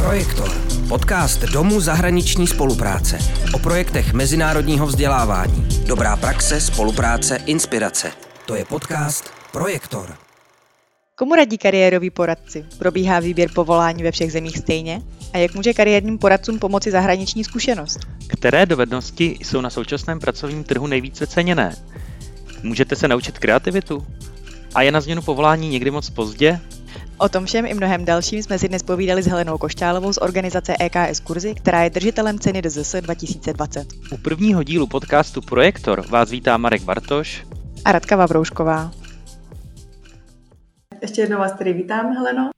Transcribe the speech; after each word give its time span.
Projektor. 0.00 0.50
Podcast 0.88 1.40
Domu 1.40 1.80
zahraniční 1.80 2.46
spolupráce. 2.46 3.18
O 3.54 3.58
projektech 3.58 4.12
mezinárodního 4.12 4.86
vzdělávání. 4.86 5.68
Dobrá 5.86 6.16
praxe, 6.16 6.60
spolupráce, 6.60 7.36
inspirace. 7.46 8.12
To 8.46 8.54
je 8.54 8.64
podcast 8.64 9.30
Projektor. 9.52 10.14
Komu 11.14 11.34
radí 11.34 11.58
kariéroví 11.58 12.10
poradci? 12.10 12.64
Probíhá 12.78 13.20
výběr 13.20 13.50
povolání 13.54 14.02
ve 14.02 14.12
všech 14.12 14.32
zemích 14.32 14.58
stejně? 14.58 15.02
A 15.32 15.38
jak 15.38 15.54
může 15.54 15.74
kariérním 15.74 16.18
poradcům 16.18 16.58
pomoci 16.58 16.90
zahraniční 16.90 17.44
zkušenost? 17.44 17.98
Které 18.26 18.66
dovednosti 18.66 19.38
jsou 19.40 19.60
na 19.60 19.70
současném 19.70 20.20
pracovním 20.20 20.64
trhu 20.64 20.86
nejvíce 20.86 21.26
ceněné? 21.26 21.76
Můžete 22.62 22.96
se 22.96 23.08
naučit 23.08 23.38
kreativitu? 23.38 24.06
A 24.74 24.82
je 24.82 24.92
na 24.92 25.00
změnu 25.00 25.22
povolání 25.22 25.68
někdy 25.68 25.90
moc 25.90 26.10
pozdě? 26.10 26.60
O 27.22 27.28
tom 27.28 27.46
všem 27.46 27.66
i 27.66 27.74
mnohem 27.74 28.04
dalším 28.04 28.42
jsme 28.42 28.58
si 28.58 28.68
dnes 28.68 28.82
povídali 28.82 29.22
s 29.22 29.26
Helenou 29.26 29.58
Košťálovou 29.58 30.12
z 30.12 30.18
organizace 30.18 30.74
EKS 30.80 31.20
Kurzy, 31.20 31.54
která 31.54 31.82
je 31.82 31.90
držitelem 31.90 32.38
ceny 32.38 32.62
DZS 32.62 32.94
2020. 33.00 33.86
U 34.12 34.16
prvního 34.16 34.62
dílu 34.62 34.86
podcastu 34.86 35.40
Projektor 35.40 36.06
vás 36.08 36.30
vítá 36.30 36.56
Marek 36.56 36.82
Bartoš 36.82 37.46
a 37.84 37.92
Radka 37.92 38.16
Vavroušková. 38.16 38.90
Ještě 41.02 41.20
jednou 41.20 41.38
vás 41.38 41.52
tady 41.52 41.72
vítám, 41.72 42.14
Heleno. 42.14 42.50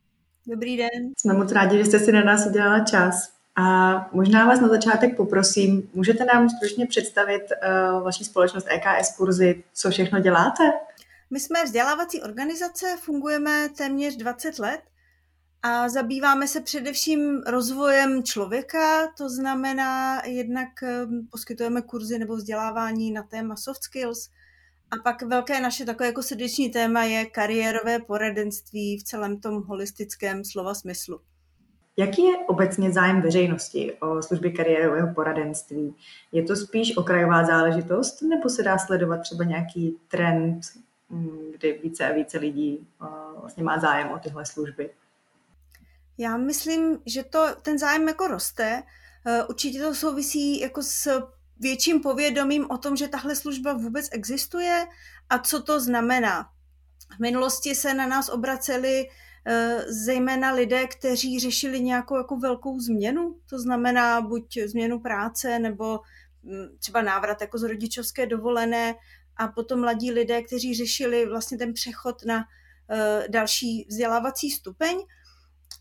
Dobrý 0.47 0.77
den. 0.77 1.13
Jsme 1.19 1.35
moc 1.35 1.53
rádi, 1.53 1.79
že 1.79 1.85
jste 1.85 1.99
si 1.99 2.13
na 2.13 2.25
nás 2.25 2.47
udělala 2.47 2.81
čas. 2.81 3.29
A 3.57 3.97
možná 4.13 4.47
vás 4.47 4.61
na 4.61 4.69
začátek 4.69 5.17
poprosím, 5.17 5.83
můžete 5.95 6.25
nám 6.25 6.49
stručně 6.51 6.87
představit 6.87 7.43
uh, 7.43 8.03
vaši 8.03 8.25
společnost 8.25 8.67
EKS 8.71 9.17
Kurzy, 9.17 9.65
co 9.75 9.91
všechno 9.91 10.21
děláte? 10.21 10.63
My 11.33 11.41
jsme 11.41 11.65
vzdělávací 11.65 12.23
organizace, 12.23 12.97
fungujeme 13.01 13.69
téměř 13.77 14.17
20 14.17 14.59
let 14.59 14.81
a 15.63 15.89
zabýváme 15.89 16.49
se 16.49 16.61
především 16.61 17.43
rozvojem 17.47 18.23
člověka, 18.23 19.07
to 19.19 19.29
znamená 19.29 20.23
jednak 20.27 20.69
um, 20.83 21.29
poskytujeme 21.31 21.83
kurzy 21.83 22.19
nebo 22.19 22.37
vzdělávání 22.37 23.13
na 23.13 23.23
téma 23.23 23.57
soft 23.57 23.83
skills 23.83 24.31
a 24.91 24.97
pak 25.05 25.23
velké 25.23 25.61
naše 25.61 25.85
takové 25.85 26.07
jako 26.07 26.23
srdeční 26.23 26.71
téma 26.71 27.05
je 27.05 27.27
kariérové 27.27 27.99
poradenství 27.99 28.99
v 28.99 29.03
celém 29.03 29.41
tom 29.41 29.63
holistickém 29.63 30.45
slova 30.45 30.75
smyslu. 30.75 31.21
Jaký 31.97 32.25
je 32.25 32.37
obecně 32.49 32.93
zájem 32.93 33.23
veřejnosti 33.23 33.93
o 33.93 34.23
služby 34.23 34.53
kariérového 34.53 35.15
poradenství? 35.15 35.95
Je 36.33 36.43
to 36.43 36.57
spíš 36.57 36.97
okrajová 36.97 37.45
záležitost, 37.45 38.23
nebo 38.23 38.49
se 38.49 38.63
dá 38.63 38.79
sledovat 38.79 39.21
třeba 39.21 39.45
nějaký 39.45 39.97
trend 40.09 40.61
kdy 41.53 41.81
více 41.83 42.07
a 42.07 42.13
více 42.13 42.39
lidí 42.39 42.89
vlastně 43.41 43.63
má 43.63 43.79
zájem 43.79 44.11
o 44.11 44.19
tyhle 44.19 44.47
služby. 44.47 44.91
Já 46.19 46.37
myslím, 46.37 46.99
že 47.07 47.25
to, 47.25 47.47
ten 47.63 47.79
zájem 47.79 48.09
jako 48.09 48.27
roste. 48.27 48.83
E, 49.27 49.45
určitě 49.45 49.83
to 49.83 49.95
souvisí 49.95 50.61
jako 50.61 50.83
s 50.83 51.23
větším 51.61 52.01
povědomím 52.01 52.71
o 52.71 52.79
tom, 52.79 52.97
že 52.97 53.09
tahle 53.09 53.37
služba 53.37 53.73
vůbec 53.73 54.09
existuje 54.13 54.87
a 55.31 55.39
co 55.39 55.63
to 55.63 55.81
znamená. 55.81 56.51
V 57.17 57.19
minulosti 57.19 57.75
se 57.75 57.95
na 57.95 58.07
nás 58.07 58.29
obraceli 58.29 59.09
e, 59.47 59.79
zejména 59.89 60.53
lidé, 60.53 60.87
kteří 60.87 61.41
řešili 61.41 61.81
nějakou 61.81 62.17
jako 62.17 62.37
velkou 62.37 62.81
změnu, 62.81 63.37
to 63.47 63.59
znamená 63.59 64.21
buď 64.21 64.59
změnu 64.67 65.01
práce 65.01 65.59
nebo 65.59 66.01
mm, 66.43 66.79
třeba 66.79 67.03
návrat 67.03 67.41
jako 67.41 67.59
z 67.59 67.63
rodičovské 67.63 68.27
dovolené 68.27 68.95
a 69.37 69.49
potom 69.49 69.81
mladí 69.81 70.13
lidé, 70.13 70.43
kteří 70.43 70.75
řešili 70.75 71.27
vlastně 71.27 71.59
ten 71.59 71.73
přechod 71.73 72.25
na 72.25 72.37
uh, 72.39 73.29
další 73.29 73.87
vzdělávací 73.89 74.51
stupeň. 74.51 74.97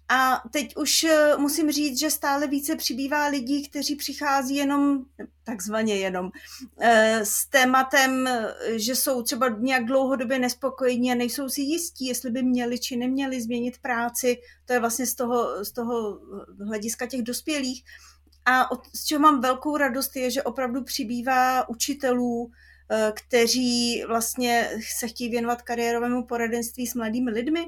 A 0.10 0.44
teď 0.52 0.76
už 0.76 1.04
uh, 1.04 1.42
musím 1.42 1.72
říct, 1.72 2.00
že 2.00 2.12
stále 2.12 2.48
více 2.48 2.76
přibývá 2.76 3.28
lidí, 3.28 3.70
kteří 3.70 3.96
přichází 3.96 4.56
jenom, 4.56 5.06
takzvaně 5.44 5.96
jenom, 5.96 6.26
uh, 6.26 6.86
s 7.24 7.46
tématem, 7.46 8.30
že 8.76 8.96
jsou 8.96 9.24
třeba 9.24 9.50
nějak 9.50 9.86
dlouhodobě 9.86 10.40
nespokojení 10.40 11.12
a 11.12 11.16
nejsou 11.16 11.50
si 11.50 11.62
jistí, 11.62 12.08
jestli 12.08 12.32
by 12.32 12.44
měli 12.44 12.80
či 12.80 12.98
neměli 12.98 13.42
změnit 13.42 13.78
práci. 13.82 14.38
To 14.66 14.74
je 14.74 14.80
vlastně 14.80 15.06
z 15.06 15.16
toho, 15.16 15.66
z 15.66 15.72
toho 15.72 16.20
hlediska 16.66 17.06
těch 17.06 17.22
dospělých. 17.22 17.84
A 18.46 18.72
od, 18.72 18.80
z 18.96 19.06
čeho 19.06 19.20
mám 19.20 19.42
velkou 19.42 19.78
radost 19.78 20.16
je, 20.16 20.32
že 20.32 20.44
opravdu 20.44 20.84
přibývá 20.84 21.70
učitelů, 21.70 22.52
Eh, 22.52 22.70
kteří 23.14 24.04
vlastně 24.08 24.70
se 24.98 25.08
chtějí 25.08 25.30
věnovat 25.30 25.62
kariérovému 25.62 26.26
poradenství 26.26 26.88
s 26.88 26.96
mladými 26.96 27.32
lidmi 27.32 27.66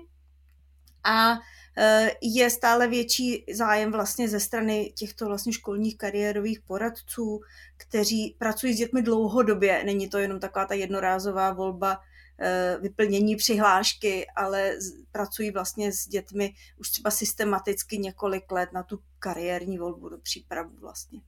a 1.03 1.39
eh, 1.77 2.11
je 2.21 2.49
stále 2.49 2.87
větší 2.87 3.45
zájem 3.53 3.91
vlastně 3.91 4.29
ze 4.29 4.39
strany 4.39 4.93
těchto 4.95 5.25
vlastně 5.25 5.53
školních 5.53 5.97
kariérových 5.97 6.61
poradců, 6.61 7.41
kteří 7.77 8.35
pracují 8.39 8.73
s 8.73 8.77
dětmi 8.77 9.01
dlouhodobě. 9.01 9.83
Není 9.83 10.09
to 10.09 10.17
jenom 10.17 10.39
taková 10.39 10.65
ta 10.65 10.73
jednorázová 10.73 11.53
volba 11.53 11.99
eh, 12.39 12.77
vyplnění 12.81 13.35
přihlášky, 13.35 14.27
ale 14.35 14.75
pracují 15.11 15.51
vlastně 15.51 15.91
s 15.91 16.07
dětmi 16.07 16.53
už 16.79 16.89
třeba 16.89 17.11
systematicky 17.11 17.97
několik 17.97 18.51
let 18.51 18.69
na 18.73 18.83
tu 18.83 18.99
kariérní 19.19 19.77
volbu 19.77 20.09
do 20.09 20.17
přípravu 20.17 20.71
vlastně. 20.79 21.19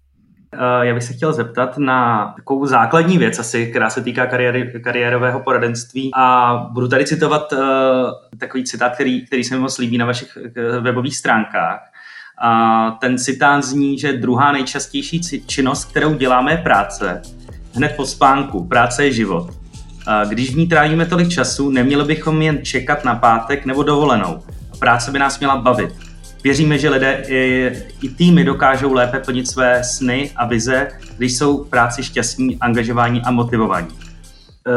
Eh, 0.56 0.86
já 0.86 0.94
bych 0.94 1.04
se 1.04 1.14
chtěl 1.14 1.34
zeptat 1.34 1.78
na 1.78 2.32
takovou 2.36 2.66
základní 2.66 3.18
věc 3.18 3.40
asi, 3.40 3.68
která 3.68 3.90
se 3.90 4.02
týká 4.02 4.26
kariéry, 4.26 4.82
kariérového 4.84 5.40
poradenství 5.40 6.12
a 6.16 6.56
budu 6.72 6.88
tady 6.88 7.06
citovat 7.06 7.54
uh, 7.54 7.60
takový 8.38 8.64
citát, 8.64 8.94
který, 8.94 9.26
který 9.26 9.44
se 9.44 9.56
mi 9.56 9.62
moc 9.62 9.78
líbí 9.78 9.98
na 9.98 10.06
vašich 10.06 10.38
uh, 10.38 10.84
webových 10.84 11.18
stránkách. 11.18 11.80
A 12.42 12.92
ten 13.02 13.18
citát 13.18 13.64
zní, 13.64 14.00
že 14.00 14.14
druhá 14.14 14.52
nejčastější 14.52 15.22
činnost, 15.46 15.86
kterou 15.86 16.14
děláme, 16.14 16.52
je 16.52 16.58
práce. 16.58 17.22
Hned 17.74 17.96
po 17.96 18.06
spánku. 18.06 18.68
Práce 18.68 19.06
je 19.06 19.12
život. 19.12 19.50
A 20.08 20.26
když 20.26 20.54
v 20.54 20.58
ní 20.58 20.68
trávíme 20.68 21.06
tolik 21.06 21.30
času, 21.30 21.70
neměli 21.70 22.04
bychom 22.04 22.42
jen 22.42 22.66
čekat 22.66 23.06
na 23.06 23.16
pátek 23.16 23.66
nebo 23.66 23.84
dovolenou. 23.84 24.44
Práce 24.80 25.12
by 25.12 25.20
nás 25.20 25.40
měla 25.40 25.58
bavit. 25.58 26.05
Věříme, 26.46 26.78
že 26.78 26.90
lidé 26.90 27.24
i, 27.28 27.72
i 28.02 28.10
týmy 28.10 28.44
dokážou 28.44 28.94
lépe 28.94 29.20
plnit 29.20 29.48
své 29.48 29.84
sny 29.84 30.32
a 30.36 30.48
vize, 30.48 30.92
když 31.18 31.38
jsou 31.38 31.64
v 31.64 31.70
práci 31.70 32.04
šťastní, 32.04 32.60
angažovaní 32.60 33.22
a 33.26 33.32
motivovaní. 33.32 33.88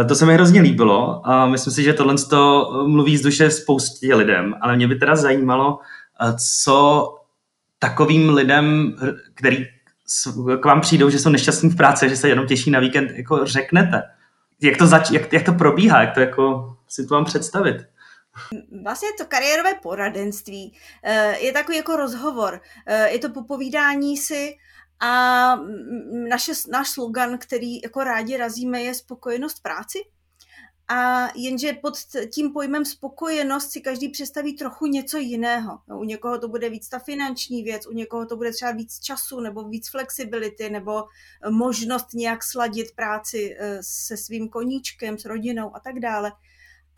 E, 0.01 0.05
to 0.05 0.15
se 0.15 0.27
mi 0.27 0.35
hrozně 0.35 0.61
líbilo 0.61 1.29
a 1.29 1.47
myslím 1.47 1.73
si, 1.73 1.83
že 1.83 1.93
tohle 1.93 2.15
to 2.31 2.71
mluví 2.87 3.17
z 3.17 3.23
duše 3.23 3.51
spoustě 3.51 4.15
lidem, 4.15 4.55
ale 4.61 4.77
mě 4.77 4.89
by 4.89 4.95
teda 4.95 5.17
zajímalo, 5.17 5.79
e, 6.21 6.35
co 6.65 7.09
takovým 7.79 8.35
lidem, 8.35 8.97
který 9.35 9.67
k 10.61 10.65
vám 10.65 10.81
přijdou, 10.81 11.11
že 11.11 11.19
jsou 11.19 11.31
nešťastní 11.31 11.71
v 11.71 11.77
práci, 11.77 12.09
že 12.09 12.17
se 12.17 12.29
jenom 12.29 12.47
těší 12.47 12.71
na 12.71 12.81
víkend, 12.81 13.11
jako 13.11 13.47
řeknete. 13.47 14.03
Jak 14.63 14.77
to, 14.77 14.87
zač- 14.87 15.11
jak, 15.11 15.33
jak 15.33 15.43
to 15.43 15.53
probíhá, 15.53 16.01
jak 16.01 16.15
to 16.15 16.21
jako 16.21 16.77
si 16.89 17.07
to 17.07 17.15
vám 17.15 17.25
představit? 17.25 17.77
Vlastně 18.83 19.09
to 19.19 19.27
kariérové 19.27 19.75
poradenství 19.75 20.77
eh, 21.03 21.39
je 21.39 21.53
takový 21.53 21.77
jako 21.77 21.97
rozhovor. 21.97 22.61
Eh, 22.87 23.11
je 23.11 23.19
to 23.19 23.31
popovídání 23.31 24.17
si 24.17 24.57
a 25.01 25.57
naše, 26.29 26.53
náš 26.71 26.89
slogan, 26.91 27.39
který 27.39 27.81
jako 27.83 28.05
rádi 28.05 28.37
razíme, 28.37 28.83
je 28.83 28.95
spokojenost 28.95 29.63
práci. 29.63 29.99
A 30.91 31.29
jenže 31.35 31.73
pod 31.73 31.95
tím 32.35 32.53
pojmem 32.53 32.85
spokojenost 32.85 33.71
si 33.71 33.81
každý 33.81 34.09
představí 34.09 34.57
trochu 34.57 34.87
něco 34.87 35.19
jiného. 35.19 35.79
No, 35.89 35.99
u 35.99 36.05
někoho 36.05 36.39
to 36.39 36.49
bude 36.49 36.71
víc 36.71 36.89
ta 36.89 36.99
finanční 36.99 37.63
věc, 37.63 37.87
u 37.87 37.93
někoho 37.93 38.27
to 38.27 38.37
bude 38.37 38.53
třeba 38.53 38.73
víc 38.73 38.99
času 39.01 39.41
nebo 39.41 39.69
víc 39.69 39.91
flexibility 39.91 40.71
nebo 40.71 41.05
možnost 41.51 42.15
nějak 42.15 42.45
sladit 42.45 42.95
práci 42.95 43.57
eh, 43.59 43.79
se 43.83 44.17
svým 44.17 44.49
koníčkem, 44.49 45.19
s 45.19 45.25
rodinou 45.25 45.77
a 45.77 45.81
tak 45.81 46.01
dále. 46.01 46.33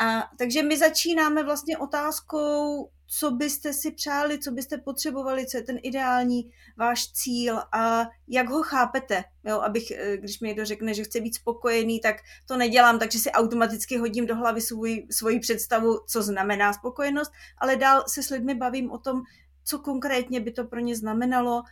A 0.00 0.30
takže 0.38 0.62
my 0.62 0.78
začínáme 0.78 1.42
vlastně 1.42 1.78
otázkou, 1.78 2.90
co 3.06 3.30
byste 3.30 3.72
si 3.72 3.90
přáli, 3.90 4.38
co 4.38 4.50
byste 4.50 4.78
potřebovali, 4.78 5.46
co 5.46 5.56
je 5.56 5.62
ten 5.62 5.78
ideální 5.82 6.50
váš 6.76 7.12
cíl 7.12 7.58
a 7.72 8.08
jak 8.28 8.48
ho 8.48 8.62
chápete. 8.62 9.24
Jo, 9.44 9.60
abych, 9.60 9.90
eh, 9.90 10.16
když 10.16 10.40
mi 10.40 10.48
někdo 10.48 10.64
řekne, 10.64 10.94
že 10.94 11.04
chce 11.04 11.20
být 11.20 11.34
spokojený, 11.34 12.00
tak 12.00 12.16
to 12.46 12.56
nedělám, 12.56 12.98
takže 12.98 13.18
si 13.18 13.30
automaticky 13.30 13.98
hodím 13.98 14.26
do 14.26 14.36
hlavy 14.36 14.60
svůj, 14.60 15.06
svoji 15.10 15.40
představu, 15.40 15.98
co 16.06 16.22
znamená 16.22 16.72
spokojenost, 16.72 17.32
ale 17.58 17.76
dál 17.76 18.04
se 18.08 18.22
s 18.22 18.30
lidmi 18.30 18.54
bavím 18.54 18.90
o 18.90 18.98
tom, 18.98 19.22
co 19.64 19.78
konkrétně 19.78 20.40
by 20.40 20.50
to 20.50 20.64
pro 20.64 20.80
ně 20.80 20.96
znamenalo 20.96 21.62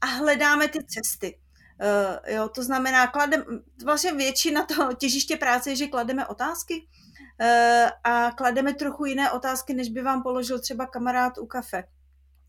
a 0.00 0.06
hledáme 0.06 0.68
ty 0.68 0.78
cesty. 0.84 1.38
Uh, 1.80 2.34
jo, 2.34 2.48
to 2.48 2.62
znamená, 2.62 3.06
kladem, 3.06 3.44
vlastně 3.84 4.12
většina 4.12 4.66
toho 4.66 4.92
těžiště 4.92 5.36
práce 5.36 5.70
je, 5.70 5.76
že 5.76 5.86
klademe 5.86 6.26
otázky, 6.26 6.86
a 8.04 8.30
klademe 8.32 8.74
trochu 8.74 9.04
jiné 9.04 9.30
otázky, 9.30 9.74
než 9.74 9.88
by 9.88 10.02
vám 10.02 10.22
položil 10.22 10.60
třeba 10.60 10.86
kamarád 10.86 11.38
u 11.38 11.46
kafe. 11.46 11.84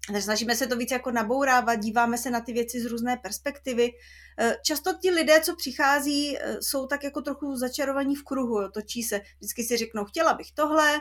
Takže 0.08 0.22
snažíme 0.22 0.56
se 0.56 0.68
to 0.68 0.76
víc 0.76 0.92
jako 0.92 1.12
nabourávat, 1.12 1.80
díváme 1.80 2.18
se 2.18 2.32
na 2.32 2.42
ty 2.42 2.54
věci 2.54 2.82
z 2.82 2.86
různé 2.86 3.18
perspektivy. 3.18 3.92
Eh, 4.40 4.56
často 4.64 4.94
ti 5.02 5.12
lidé, 5.12 5.42
co 5.42 5.56
přichází, 5.56 6.38
eh, 6.38 6.58
jsou 6.62 6.88
tak 6.88 7.04
jako 7.04 7.22
trochu 7.22 7.56
začarovaní 7.56 8.16
v 8.16 8.24
kruhu, 8.24 8.62
jo, 8.62 8.70
točí 8.70 9.04
se. 9.04 9.22
Vždycky 9.40 9.64
si 9.64 9.78
řeknou, 9.78 10.06
chtěla 10.06 10.34
bych 10.34 10.52
tohle, 10.52 11.00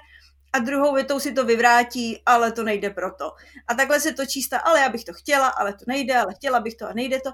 a 0.54 0.58
druhou 0.58 0.94
větou 0.94 1.20
si 1.20 1.32
to 1.32 1.44
vyvrátí, 1.44 2.22
ale 2.26 2.52
to 2.52 2.62
nejde 2.62 2.90
proto. 2.90 3.32
A 3.68 3.74
takhle 3.74 4.00
se 4.00 4.12
točí 4.12 4.42
sta, 4.42 4.58
ale 4.58 4.80
já 4.80 4.88
bych 4.88 5.04
to 5.04 5.12
chtěla, 5.12 5.48
ale 5.48 5.72
to 5.72 5.84
nejde, 5.88 6.16
ale 6.16 6.34
chtěla 6.34 6.60
bych 6.60 6.74
to 6.74 6.88
a 6.88 6.92
nejde 6.92 7.20
to. 7.20 7.30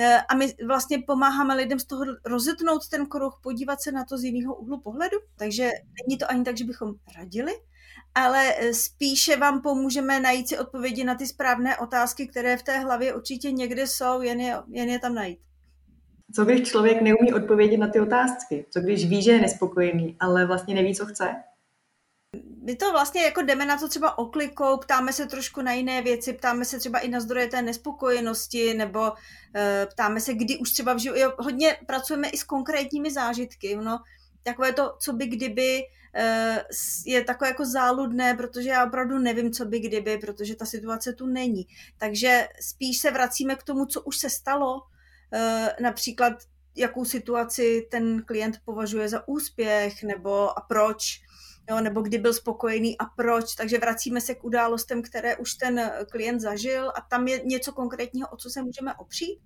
Eh, 0.00 0.20
a 0.28 0.34
my 0.34 0.54
vlastně 0.66 0.98
pomáháme 1.06 1.54
lidem 1.54 1.78
z 1.78 1.84
toho 1.84 2.04
rozetnout 2.24 2.88
ten 2.88 3.06
kruh, 3.06 3.40
podívat 3.42 3.82
se 3.82 3.92
na 3.92 4.04
to 4.04 4.18
z 4.18 4.24
jiného 4.24 4.54
úhlu 4.54 4.80
pohledu. 4.80 5.16
Takže 5.36 5.70
není 6.02 6.18
to 6.18 6.30
ani 6.30 6.44
tak, 6.44 6.56
že 6.56 6.64
bychom 6.64 6.94
radili, 7.18 7.52
ale 8.14 8.54
eh, 8.58 8.74
spíše 8.74 9.36
vám 9.36 9.62
pomůžeme 9.62 10.20
najít 10.20 10.48
si 10.48 10.58
odpovědi 10.58 11.04
na 11.04 11.14
ty 11.14 11.26
správné 11.26 11.76
otázky, 11.78 12.26
které 12.26 12.56
v 12.56 12.62
té 12.62 12.78
hlavě 12.78 13.14
určitě 13.14 13.50
někde 13.50 13.86
jsou, 13.86 14.22
jen 14.22 14.40
je, 14.40 14.56
jen 14.68 14.88
je 14.88 14.98
tam 14.98 15.14
najít. 15.14 15.38
Co 16.34 16.44
když 16.44 16.68
člověk 16.68 17.02
neumí 17.02 17.32
odpovědět 17.32 17.76
na 17.76 17.88
ty 17.88 18.00
otázky? 18.00 18.66
Co 18.70 18.80
když 18.80 19.06
ví, 19.06 19.22
že 19.22 19.32
je 19.32 19.40
nespokojený, 19.40 20.16
ale 20.20 20.46
vlastně 20.46 20.74
neví, 20.74 20.94
co 20.94 21.06
chce? 21.06 21.34
My 22.66 22.76
to 22.76 22.92
vlastně 22.92 23.22
jako 23.22 23.42
jdeme 23.42 23.66
na 23.66 23.78
to 23.78 23.88
třeba 23.88 24.18
oklikou, 24.18 24.76
ptáme 24.76 25.12
se 25.12 25.26
trošku 25.26 25.62
na 25.62 25.72
jiné 25.72 26.02
věci, 26.02 26.32
ptáme 26.32 26.64
se 26.64 26.78
třeba 26.78 26.98
i 26.98 27.08
na 27.08 27.20
zdroje 27.20 27.46
té 27.46 27.62
nespokojenosti, 27.62 28.74
nebo 28.74 29.00
uh, 29.00 29.16
ptáme 29.90 30.20
se, 30.20 30.34
kdy 30.34 30.58
už 30.58 30.72
třeba 30.72 30.94
v 30.94 30.98
životě, 30.98 31.28
hodně 31.38 31.76
pracujeme 31.86 32.28
i 32.28 32.38
s 32.38 32.44
konkrétními 32.44 33.10
zážitky, 33.10 33.76
no, 33.76 33.98
takové 34.42 34.72
to, 34.72 34.96
co 35.00 35.12
by 35.12 35.26
kdyby, 35.26 35.82
uh, 35.82 36.56
je 37.06 37.24
takové 37.24 37.48
jako 37.48 37.64
záludné, 37.64 38.34
protože 38.34 38.68
já 38.68 38.86
opravdu 38.86 39.18
nevím, 39.18 39.52
co 39.52 39.64
by 39.64 39.80
kdyby, 39.80 40.18
protože 40.18 40.56
ta 40.56 40.64
situace 40.64 41.12
tu 41.12 41.26
není. 41.26 41.66
Takže 41.98 42.48
spíš 42.60 42.98
se 42.98 43.10
vracíme 43.10 43.56
k 43.56 43.62
tomu, 43.62 43.86
co 43.86 44.00
už 44.02 44.16
se 44.16 44.30
stalo, 44.30 44.74
uh, 44.74 45.68
například 45.80 46.32
jakou 46.76 47.04
situaci 47.04 47.88
ten 47.90 48.22
klient 48.22 48.56
považuje 48.64 49.08
za 49.08 49.28
úspěch, 49.28 50.02
nebo 50.02 50.58
a 50.58 50.60
proč, 50.60 51.20
jo, 51.70 51.80
nebo 51.80 52.00
kdy 52.00 52.18
byl 52.18 52.34
spokojený 52.34 52.98
a 52.98 53.04
proč. 53.04 53.54
Takže 53.54 53.78
vracíme 53.78 54.20
se 54.20 54.34
k 54.34 54.44
událostem, 54.44 55.02
které 55.02 55.36
už 55.36 55.54
ten 55.54 55.90
klient 56.10 56.40
zažil 56.40 56.88
a 56.88 57.00
tam 57.10 57.28
je 57.28 57.42
něco 57.44 57.72
konkrétního, 57.72 58.28
o 58.28 58.36
co 58.36 58.50
se 58.50 58.62
můžeme 58.62 58.94
opřít. 58.94 59.40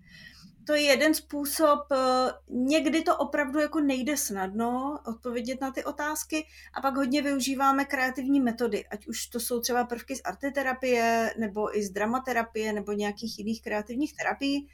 To 0.67 0.75
je 0.75 0.83
jeden 0.83 1.15
způsob, 1.15 1.81
někdy 2.49 3.03
to 3.03 3.17
opravdu 3.17 3.59
jako 3.61 3.81
nejde 3.81 4.17
snadno 4.17 4.99
odpovědět 5.07 5.61
na 5.61 5.71
ty 5.71 5.85
otázky 5.85 6.47
a 6.75 6.81
pak 6.81 6.97
hodně 6.97 7.23
využíváme 7.23 7.85
kreativní 7.85 8.41
metody, 8.41 8.87
ať 8.87 9.07
už 9.07 9.27
to 9.27 9.41
jsou 9.41 9.61
třeba 9.61 9.85
prvky 9.85 10.17
z 10.17 10.21
arteterapie 10.25 11.35
nebo 11.39 11.79
i 11.79 11.83
z 11.83 11.91
dramaterapie 11.91 12.73
nebo 12.73 12.93
nějakých 12.93 13.39
jiných 13.39 13.63
kreativních 13.63 14.17
terapií. 14.17 14.69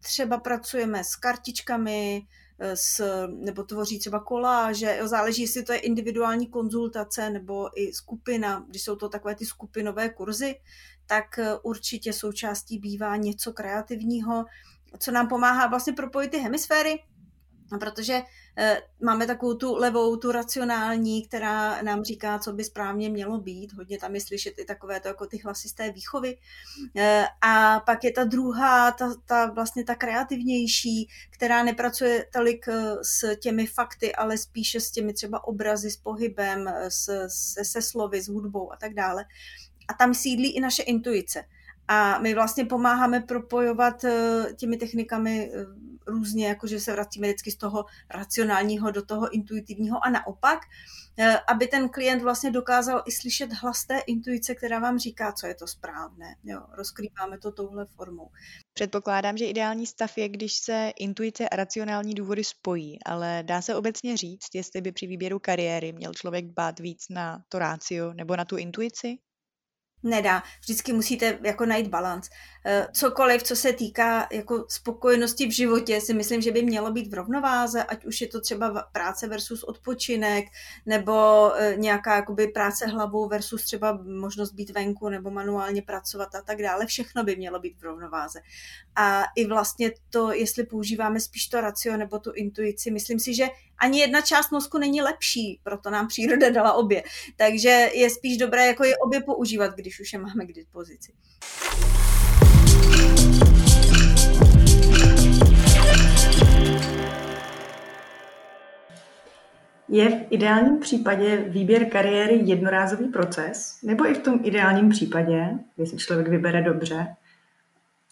Třeba 0.00 0.38
pracujeme 0.38 1.04
s 1.04 1.16
kartičkami, 1.16 2.22
s, 2.58 3.26
nebo 3.28 3.62
tvoří 3.62 3.98
třeba 3.98 4.20
koláže, 4.20 4.96
jo, 5.00 5.08
záleží, 5.08 5.42
jestli 5.42 5.62
to 5.62 5.72
je 5.72 5.78
individuální 5.78 6.46
konzultace 6.46 7.30
nebo 7.30 7.80
i 7.80 7.92
skupina, 7.92 8.64
když 8.68 8.82
jsou 8.82 8.96
to 8.96 9.08
takové 9.08 9.34
ty 9.34 9.46
skupinové 9.46 10.08
kurzy, 10.08 10.54
tak 11.06 11.38
eh, 11.38 11.54
určitě 11.62 12.12
součástí 12.12 12.78
bývá 12.78 13.16
něco 13.16 13.52
kreativního, 13.52 14.44
co 14.98 15.10
nám 15.10 15.28
pomáhá 15.28 15.66
vlastně 15.66 15.92
propojit 15.92 16.30
ty 16.30 16.38
hemisféry, 16.38 16.98
protože 17.80 18.22
eh, 18.58 18.82
máme 19.02 19.26
takovou 19.26 19.54
tu 19.54 19.74
levou, 19.74 20.16
tu 20.16 20.32
racionální, 20.32 21.26
která 21.26 21.82
nám 21.82 22.04
říká, 22.04 22.38
co 22.38 22.52
by 22.52 22.64
správně 22.64 23.10
mělo 23.10 23.38
být. 23.38 23.72
Hodně 23.72 23.98
tam 23.98 24.14
je 24.14 24.20
slyšet 24.20 24.58
i 24.58 24.64
takové 24.64 25.00
to 25.00 25.08
jako 25.08 25.26
ty 25.26 25.38
hlasy 25.44 25.68
z 25.68 25.72
té 25.72 25.92
výchovy. 25.92 26.38
Eh, 26.96 27.26
a 27.40 27.80
pak 27.80 28.04
je 28.04 28.12
ta 28.12 28.24
druhá, 28.24 28.90
ta, 28.92 29.14
ta 29.26 29.46
vlastně 29.46 29.84
ta 29.84 29.94
kreativnější, 29.94 31.08
která 31.30 31.62
nepracuje 31.62 32.26
tolik 32.32 32.68
eh, 32.68 32.96
s 33.02 33.36
těmi 33.36 33.66
fakty, 33.66 34.14
ale 34.14 34.38
spíše 34.38 34.80
s 34.80 34.90
těmi 34.90 35.12
třeba 35.12 35.44
obrazy, 35.44 35.90
s 35.90 35.96
pohybem, 35.96 36.70
se, 36.88 37.28
se, 37.30 37.64
se 37.64 37.82
slovy, 37.82 38.22
s 38.22 38.28
hudbou 38.28 38.72
a 38.72 38.76
tak 38.76 38.94
dále. 38.94 39.24
A 39.88 39.94
tam 39.94 40.14
sídlí 40.14 40.56
i 40.56 40.60
naše 40.60 40.82
intuice. 40.82 41.44
A 41.88 42.18
my 42.18 42.34
vlastně 42.34 42.64
pomáháme 42.64 43.20
propojovat 43.20 44.04
těmi 44.56 44.76
technikami 44.76 45.50
různě, 46.06 46.48
jakože 46.48 46.80
se 46.80 46.92
vracíme 46.92 47.28
vždycky 47.28 47.50
z 47.50 47.56
toho 47.56 47.84
racionálního 48.10 48.90
do 48.90 49.02
toho 49.02 49.34
intuitivního 49.34 50.06
a 50.06 50.10
naopak, 50.10 50.58
eh, 51.18 51.38
aby 51.48 51.66
ten 51.66 51.88
klient 51.88 52.22
vlastně 52.22 52.50
dokázal 52.50 53.02
i 53.06 53.12
slyšet 53.12 53.52
hlas 53.52 53.84
té 53.84 53.98
intuice, 53.98 54.54
která 54.54 54.78
vám 54.78 54.98
říká, 54.98 55.32
co 55.32 55.46
je 55.46 55.54
to 55.54 55.66
správné. 55.66 56.36
Jo, 56.44 56.60
rozkrýváme 56.72 57.38
to 57.38 57.52
touhle 57.52 57.86
formou. 57.86 58.30
Předpokládám, 58.74 59.36
že 59.36 59.46
ideální 59.46 59.86
stav 59.86 60.18
je, 60.18 60.28
když 60.28 60.54
se 60.54 60.92
intuice 60.98 61.48
a 61.48 61.56
racionální 61.56 62.14
důvody 62.14 62.44
spojí, 62.44 62.98
ale 63.04 63.42
dá 63.46 63.62
se 63.62 63.74
obecně 63.74 64.16
říct, 64.16 64.54
jestli 64.54 64.80
by 64.80 64.92
při 64.92 65.06
výběru 65.06 65.38
kariéry 65.38 65.92
měl 65.92 66.12
člověk 66.14 66.46
dbát 66.46 66.80
víc 66.80 67.04
na 67.10 67.42
to 67.48 67.58
rácio 67.58 68.12
nebo 68.12 68.36
na 68.36 68.44
tu 68.44 68.56
intuici? 68.56 69.18
Nedá. 70.06 70.42
Vždycky 70.60 70.92
musíte 70.92 71.38
jako 71.42 71.66
najít 71.66 71.88
balans. 71.88 72.28
Eh, 72.68 72.86
cokoliv, 72.92 73.42
co 73.42 73.56
se 73.56 73.72
týká 73.72 74.28
jako 74.32 74.64
spokojenosti 74.68 75.46
v 75.46 75.50
životě, 75.50 76.00
si 76.00 76.14
myslím, 76.14 76.40
že 76.42 76.52
by 76.52 76.62
mělo 76.62 76.92
být 76.92 77.10
v 77.10 77.14
rovnováze, 77.14 77.84
ať 77.84 78.04
už 78.04 78.20
je 78.20 78.28
to 78.28 78.40
třeba 78.40 78.88
práce 78.92 79.28
versus 79.28 79.62
odpočinek, 79.62 80.44
nebo 80.86 81.12
eh, 81.56 81.74
nějaká 81.76 82.16
jakoby 82.16 82.46
práce 82.46 82.86
hlavou 82.86 83.28
versus 83.28 83.64
třeba 83.64 83.98
možnost 84.04 84.52
být 84.52 84.70
venku 84.70 85.08
nebo 85.08 85.30
manuálně 85.30 85.82
pracovat 85.82 86.34
a 86.34 86.42
tak 86.42 86.62
dále. 86.62 86.86
Všechno 86.86 87.24
by 87.24 87.36
mělo 87.36 87.58
být 87.58 87.78
v 87.78 87.82
rovnováze. 87.82 88.40
A 88.96 89.24
i 89.36 89.46
vlastně 89.46 89.90
to, 90.10 90.32
jestli 90.32 90.64
používáme 90.64 91.20
spíš 91.20 91.46
to 91.46 91.60
racio 91.60 91.96
nebo 91.96 92.18
tu 92.18 92.32
intuici, 92.32 92.90
myslím 92.90 93.20
si, 93.20 93.34
že 93.34 93.48
ani 93.78 94.00
jedna 94.00 94.20
část 94.20 94.50
mozku 94.50 94.78
není 94.78 95.02
lepší, 95.02 95.60
proto 95.62 95.90
nám 95.90 96.08
příroda 96.08 96.50
dala 96.50 96.72
obě. 96.72 97.02
Takže 97.36 97.90
je 97.94 98.10
spíš 98.10 98.36
dobré 98.36 98.66
jako 98.66 98.84
je 98.84 98.96
obě 98.96 99.20
používat, 99.20 99.74
když 99.74 99.95
už 100.00 100.12
je 100.12 100.18
máme 100.18 100.46
k 100.46 100.52
dispozici. 100.52 101.12
Je 109.88 110.10
v 110.10 110.26
ideálním 110.30 110.78
případě 110.78 111.36
výběr 111.36 111.90
kariéry 111.90 112.40
jednorázový 112.44 113.08
proces, 113.08 113.78
nebo 113.82 114.06
i 114.06 114.14
v 114.14 114.18
tom 114.18 114.40
ideálním 114.42 114.88
případě, 114.88 115.48
jestli 115.76 115.98
člověk 115.98 116.28
vybere 116.28 116.62
dobře, 116.62 117.16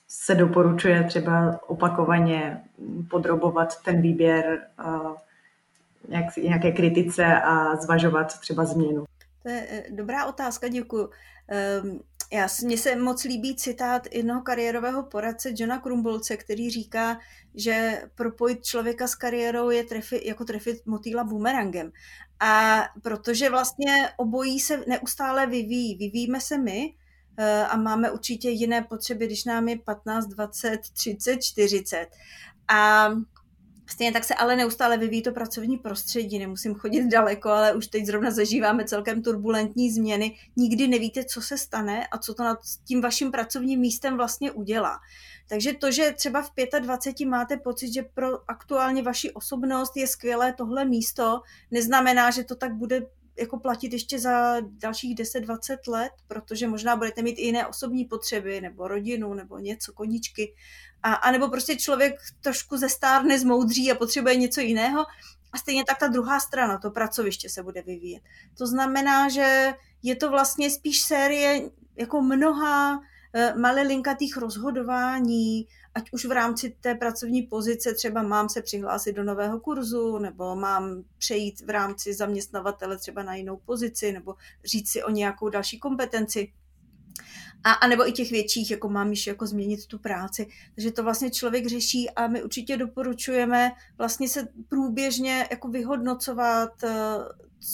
se 0.08 0.34
doporučuje 0.34 1.04
třeba 1.04 1.60
opakovaně 1.66 2.64
podrobovat 3.10 3.82
ten 3.82 4.02
výběr 4.02 4.60
nějaké 6.42 6.72
kritice 6.72 7.24
a 7.24 7.76
zvažovat 7.76 8.40
třeba 8.40 8.64
změnu? 8.64 9.04
To 9.44 9.50
je 9.50 9.66
eh, 9.70 9.84
dobrá 9.90 10.26
otázka, 10.26 10.68
děkuji. 10.68 11.10
Ehm, 11.48 12.00
já, 12.32 12.46
mně 12.62 12.78
se 12.78 12.96
moc 12.96 13.24
líbí 13.24 13.56
citát 13.56 14.02
jednoho 14.12 14.42
kariérového 14.42 15.02
poradce 15.02 15.52
Johna 15.56 15.78
Krumbolce, 15.78 16.36
který 16.36 16.70
říká, 16.70 17.18
že 17.54 18.02
propojit 18.14 18.64
člověka 18.64 19.06
s 19.06 19.14
kariérou 19.14 19.70
je 19.70 19.84
trefi, 19.84 20.28
jako 20.28 20.44
trefit 20.44 20.86
motýla 20.86 21.24
bumerangem. 21.24 21.92
A 22.40 22.82
protože 23.02 23.50
vlastně 23.50 24.08
obojí 24.16 24.60
se 24.60 24.84
neustále 24.88 25.46
vyvíjí. 25.46 25.96
Vyvíjíme 25.96 26.40
se 26.40 26.58
my 26.58 26.94
eh, 27.36 27.64
a 27.64 27.76
máme 27.76 28.10
určitě 28.10 28.50
jiné 28.50 28.82
potřeby, 28.82 29.26
když 29.26 29.44
nám 29.44 29.68
je 29.68 29.78
15, 29.78 30.26
20, 30.26 30.80
30, 30.94 31.42
40. 31.42 32.06
A 32.68 33.08
Stejně 33.86 34.12
tak 34.12 34.24
se 34.24 34.34
ale 34.34 34.56
neustále 34.56 34.98
vyvíjí 34.98 35.22
to 35.22 35.32
pracovní 35.32 35.78
prostředí, 35.78 36.38
nemusím 36.38 36.74
chodit 36.74 37.08
daleko, 37.08 37.48
ale 37.48 37.74
už 37.74 37.86
teď 37.86 38.06
zrovna 38.06 38.30
zažíváme 38.30 38.84
celkem 38.84 39.22
turbulentní 39.22 39.90
změny. 39.90 40.36
Nikdy 40.56 40.88
nevíte, 40.88 41.24
co 41.24 41.42
se 41.42 41.58
stane 41.58 42.06
a 42.06 42.18
co 42.18 42.34
to 42.34 42.44
nad 42.44 42.58
tím 42.84 43.00
vaším 43.00 43.30
pracovním 43.30 43.80
místem 43.80 44.16
vlastně 44.16 44.50
udělá. 44.50 44.98
Takže 45.48 45.72
to, 45.72 45.90
že 45.90 46.12
třeba 46.12 46.42
v 46.42 46.50
25 46.80 47.26
máte 47.26 47.56
pocit, 47.56 47.92
že 47.92 48.02
pro 48.02 48.50
aktuálně 48.50 49.02
vaši 49.02 49.30
osobnost 49.30 49.96
je 49.96 50.06
skvělé 50.06 50.52
tohle 50.52 50.84
místo, 50.84 51.40
neznamená, 51.70 52.30
že 52.30 52.44
to 52.44 52.54
tak 52.54 52.74
bude 52.74 53.06
jako 53.38 53.58
platit 53.58 53.92
ještě 53.92 54.18
za 54.18 54.56
dalších 54.60 55.16
10-20 55.16 55.76
let, 55.88 56.12
protože 56.28 56.68
možná 56.68 56.96
budete 56.96 57.22
mít 57.22 57.38
i 57.38 57.42
jiné 57.42 57.66
osobní 57.66 58.04
potřeby, 58.04 58.60
nebo 58.60 58.88
rodinu, 58.88 59.34
nebo 59.34 59.58
něco, 59.58 59.92
koníčky. 59.92 60.54
A, 61.04 61.14
a 61.14 61.30
nebo 61.30 61.48
prostě 61.48 61.76
člověk 61.76 62.14
trošku 62.40 62.76
zestárne, 62.76 63.38
zmoudří 63.38 63.92
a 63.92 63.94
potřebuje 63.94 64.36
něco 64.36 64.60
jiného. 64.60 65.06
A 65.52 65.58
stejně 65.58 65.84
tak 65.84 65.98
ta 65.98 66.06
druhá 66.06 66.40
strana, 66.40 66.78
to 66.78 66.90
pracoviště 66.90 67.48
se 67.50 67.62
bude 67.62 67.82
vyvíjet. 67.82 68.22
To 68.58 68.66
znamená, 68.66 69.28
že 69.28 69.74
je 70.02 70.16
to 70.16 70.30
vlastně 70.30 70.70
spíš 70.70 71.00
série 71.02 71.70
jako 71.96 72.22
mnoha 72.22 73.00
eh, 73.32 73.54
malilinkatých 73.54 74.36
rozhodování, 74.36 75.66
ať 75.94 76.12
už 76.12 76.24
v 76.24 76.32
rámci 76.32 76.76
té 76.80 76.94
pracovní 76.94 77.42
pozice 77.42 77.94
třeba 77.94 78.22
mám 78.22 78.48
se 78.48 78.62
přihlásit 78.62 79.12
do 79.12 79.24
nového 79.24 79.60
kurzu, 79.60 80.18
nebo 80.18 80.56
mám 80.56 81.04
přejít 81.18 81.60
v 81.60 81.70
rámci 81.70 82.14
zaměstnavatele 82.14 82.98
třeba 82.98 83.22
na 83.22 83.34
jinou 83.34 83.56
pozici, 83.56 84.12
nebo 84.12 84.34
říct 84.64 84.90
si 84.90 85.02
o 85.02 85.10
nějakou 85.10 85.48
další 85.48 85.78
kompetenci. 85.78 86.52
A, 87.64 87.72
a 87.72 87.86
nebo 87.86 88.08
i 88.08 88.12
těch 88.12 88.30
větších, 88.30 88.70
jako 88.70 88.88
mám 88.88 89.10
již 89.10 89.26
jako 89.26 89.46
změnit 89.46 89.86
tu 89.86 89.98
práci. 89.98 90.46
Takže 90.74 90.92
to 90.92 91.02
vlastně 91.02 91.30
člověk 91.30 91.66
řeší 91.66 92.10
a 92.10 92.26
my 92.26 92.42
určitě 92.42 92.76
doporučujeme 92.76 93.72
vlastně 93.98 94.28
se 94.28 94.48
průběžně 94.68 95.46
jako 95.50 95.68
vyhodnocovat, 95.68 96.84
eh, 96.84 96.90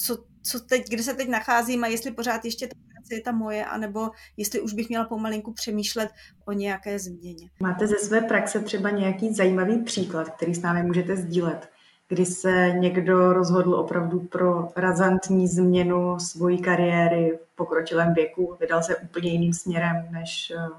co 0.05 0.31
co 0.43 0.59
teď, 0.59 0.89
kde 0.89 1.03
se 1.03 1.13
teď 1.13 1.29
nacházím 1.29 1.83
a 1.83 1.87
jestli 1.87 2.11
pořád 2.11 2.45
ještě 2.45 2.67
ta 2.67 2.75
práce 2.93 3.15
je 3.15 3.21
ta 3.21 3.31
moje, 3.31 3.65
anebo 3.65 4.09
jestli 4.37 4.61
už 4.61 4.73
bych 4.73 4.89
měla 4.89 5.05
pomalinku 5.05 5.53
přemýšlet 5.53 6.09
o 6.45 6.51
nějaké 6.51 6.99
změně. 6.99 7.49
Máte 7.59 7.87
ze 7.87 7.95
své 7.95 8.21
praxe 8.21 8.59
třeba 8.59 8.89
nějaký 8.89 9.33
zajímavý 9.33 9.83
příklad, 9.83 10.29
který 10.29 10.55
s 10.55 10.61
námi 10.61 10.83
můžete 10.83 11.15
sdílet, 11.15 11.69
kdy 12.11 12.25
se 12.25 12.71
někdo 12.79 13.33
rozhodl 13.33 13.73
opravdu 13.73 14.19
pro 14.19 14.71
razantní 14.75 15.47
změnu 15.47 16.19
svojí 16.19 16.61
kariéry 16.61 17.39
v 17.43 17.55
pokročilém 17.55 18.13
věku, 18.13 18.57
vydal 18.59 18.83
se 18.83 18.95
úplně 18.95 19.31
jiným 19.31 19.53
směrem, 19.53 20.07
než 20.11 20.51
eh, 20.55 20.69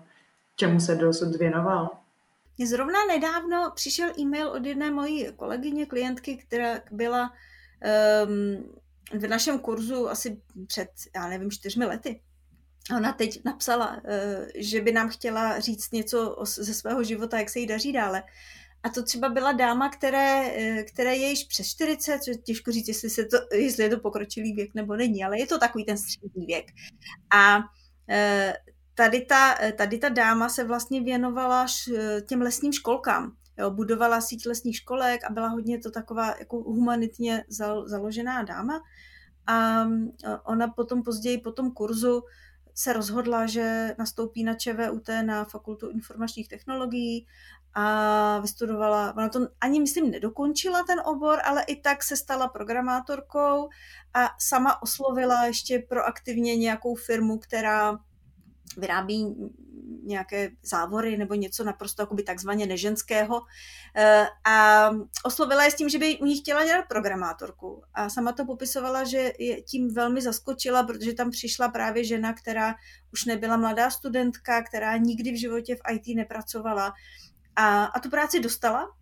čemu 0.57 0.81
se 0.81 0.95
dosud 0.95 1.37
věnoval? 1.37 1.91
Mně 2.59 2.67
zrovna 2.67 2.99
nedávno 3.09 3.73
přišel 3.75 4.09
e-mail 4.19 4.49
od 4.49 4.67
jedné 4.67 4.91
mojí 4.91 5.29
kolegyně, 5.37 5.87
klientky, 5.87 6.37
která 6.37 6.81
byla 6.91 7.33
um, 8.27 9.21
v 9.21 9.27
našem 9.27 9.59
kurzu 9.59 10.09
asi 10.09 10.41
před, 10.67 10.89
já 11.17 11.29
nevím, 11.29 11.51
čtyřmi 11.51 11.85
lety. 11.85 12.21
Ona 12.97 13.13
teď 13.13 13.45
napsala, 13.45 13.97
uh, 13.97 14.01
že 14.55 14.81
by 14.81 14.93
nám 14.93 15.09
chtěla 15.09 15.61
říct 15.61 15.93
něco 15.93 16.37
ze 16.45 16.75
svého 16.75 17.05
života, 17.05 17.39
jak 17.39 17.51
se 17.51 17.59
jí 17.59 17.67
daří 17.67 17.93
dále. 17.93 18.23
A 18.83 18.89
to 18.89 19.03
třeba 19.03 19.29
byla 19.29 19.53
dáma, 19.53 19.89
které, 19.89 20.51
eh, 20.57 20.83
které 20.83 21.17
je 21.17 21.29
již 21.31 21.45
přes 21.45 21.67
40, 21.67 22.23
což 22.23 22.37
těžko 22.45 22.73
říct, 22.73 22.89
jestli, 22.89 23.11
se 23.11 23.25
to, 23.25 23.37
jestli 23.57 23.83
je 23.83 23.91
to 23.91 24.01
pokročilý 24.01 24.53
věk 24.53 24.75
nebo 24.75 24.97
není, 24.97 25.25
ale 25.25 25.39
je 25.39 25.47
to 25.47 25.59
takový 25.59 25.85
ten 25.85 25.99
střední 25.99 26.47
věk. 26.47 26.67
A 27.35 27.59
eh, 28.11 28.55
tady 28.95 29.21
ta, 29.21 29.59
tady 29.77 29.99
ta 29.99 30.09
dáma 30.09 30.49
se 30.49 30.65
vlastně 30.65 31.01
věnovala 31.01 31.67
těm 32.29 32.43
lesním 32.43 32.73
školkám. 32.73 33.37
Jo, 33.59 33.71
budovala 33.71 34.21
síť 34.21 34.47
lesních 34.47 34.77
školek 34.77 35.25
a 35.25 35.33
byla 35.33 35.49
hodně 35.49 35.79
to 35.79 35.91
taková 35.91 36.35
jako 36.39 36.57
humanitně 36.57 37.45
založená 37.87 38.43
dáma. 38.43 38.81
A 39.47 39.87
ona 40.45 40.69
potom 40.69 41.03
později 41.03 41.39
po 41.39 41.53
tom 41.53 41.71
kurzu 41.71 42.23
se 42.75 42.93
rozhodla, 42.93 43.47
že 43.47 43.95
nastoupí 43.99 44.45
na 44.45 44.55
ČVUT 44.55 45.09
na 45.23 45.45
Fakultu 45.45 45.91
informačních 45.91 46.49
technologií 46.49 47.27
a 47.75 48.39
vystudovala, 48.39 49.15
ona 49.17 49.29
to 49.29 49.49
ani 49.61 49.81
myslím 49.81 50.11
nedokončila 50.11 50.85
ten 50.87 51.01
obor, 51.05 51.39
ale 51.45 51.63
i 51.63 51.77
tak 51.77 52.03
se 52.03 52.17
stala 52.17 52.49
programátorkou 52.49 53.69
a 54.15 54.29
sama 54.39 54.83
oslovila 54.83 55.47
ještě 55.47 55.79
proaktivně 55.89 56.57
nějakou 56.57 56.95
firmu, 56.95 57.39
která 57.39 57.99
vyrábí 58.77 59.37
nějaké 60.03 60.51
závory 60.63 61.17
nebo 61.17 61.35
něco 61.35 61.65
naprosto 61.65 62.03
jakoby 62.03 62.23
takzvaně 62.23 62.67
neženského. 62.67 63.43
Eh, 63.97 64.27
a 64.45 64.91
oslovila 65.25 65.65
je 65.65 65.71
s 65.71 65.75
tím, 65.75 65.89
že 65.89 65.99
by 65.99 66.19
u 66.19 66.25
ní 66.25 66.41
chtěla 66.41 66.65
dělat 66.65 66.85
programátorku. 66.89 67.83
A 67.95 68.09
sama 68.09 68.33
to 68.33 68.45
popisovala, 68.45 69.05
že 69.05 69.33
je 69.39 69.63
tím 69.63 69.95
velmi 69.95 70.23
zaskočila, 70.23 70.83
protože 70.83 71.13
tam 71.13 71.31
přišla 71.31 71.69
právě 71.69 72.05
žena, 72.05 72.33
která 72.33 72.75
už 73.13 73.25
nebyla 73.25 73.57
mladá 73.57 73.91
studentka, 73.91 74.63
která 74.63 74.97
nikdy 74.97 75.33
v 75.33 75.41
životě 75.41 75.77
v 75.77 75.93
IT 75.93 76.17
nepracovala 76.17 76.93
a, 77.57 77.85
a 77.85 78.01
tu 78.01 78.11
práci 78.11 78.41
dostala, 78.41 78.97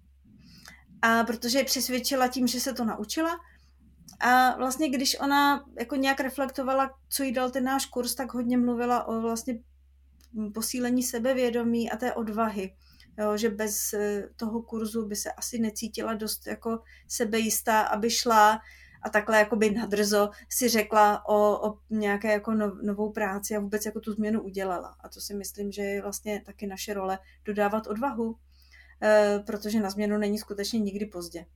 a 1.02 1.24
protože 1.24 1.58
je 1.58 1.64
přesvědčila 1.64 2.28
tím, 2.28 2.46
že 2.46 2.60
se 2.60 2.72
to 2.72 2.84
naučila 2.84 3.40
a 4.20 4.56
vlastně, 4.56 4.90
když 4.90 5.20
ona 5.20 5.64
jako 5.78 5.96
nějak 5.96 6.20
reflektovala, 6.20 6.98
co 7.08 7.22
jí 7.22 7.32
dal 7.32 7.50
ten 7.50 7.64
náš 7.64 7.86
kurz, 7.86 8.14
tak 8.14 8.34
hodně 8.34 8.58
mluvila 8.58 9.04
o 9.04 9.20
vlastně 9.20 9.58
posílení 10.54 11.02
sebevědomí 11.02 11.90
a 11.90 11.96
té 11.96 12.14
odvahy. 12.14 12.74
Jo, 13.18 13.36
že 13.36 13.50
bez 13.50 13.92
eh, 13.92 14.28
toho 14.36 14.62
kurzu 14.62 15.06
by 15.06 15.16
se 15.16 15.32
asi 15.32 15.58
necítila 15.58 16.14
dost 16.14 16.46
jako 16.46 16.82
sebejistá, 17.08 17.80
aby 17.80 18.10
šla 18.10 18.60
a 19.02 19.10
takhle 19.10 19.38
jakoby 19.38 19.70
nadrzo 19.70 20.30
si 20.48 20.68
řekla 20.68 21.28
o, 21.28 21.68
o 21.68 21.78
nějaké 21.90 22.32
jako 22.32 22.54
no, 22.54 22.76
novou 22.82 23.12
práci 23.12 23.56
a 23.56 23.60
vůbec 23.60 23.86
jako 23.86 24.00
tu 24.00 24.12
změnu 24.12 24.42
udělala. 24.42 24.96
A 25.00 25.08
to 25.08 25.20
si 25.20 25.34
myslím, 25.34 25.72
že 25.72 25.82
je 25.82 26.02
vlastně 26.02 26.42
taky 26.46 26.66
naše 26.66 26.94
role 26.94 27.18
dodávat 27.44 27.86
odvahu, 27.86 28.36
e, 29.02 29.38
protože 29.46 29.80
na 29.80 29.90
změnu 29.90 30.18
není 30.18 30.38
skutečně 30.38 30.80
nikdy 30.80 31.06
pozdě. 31.06 31.46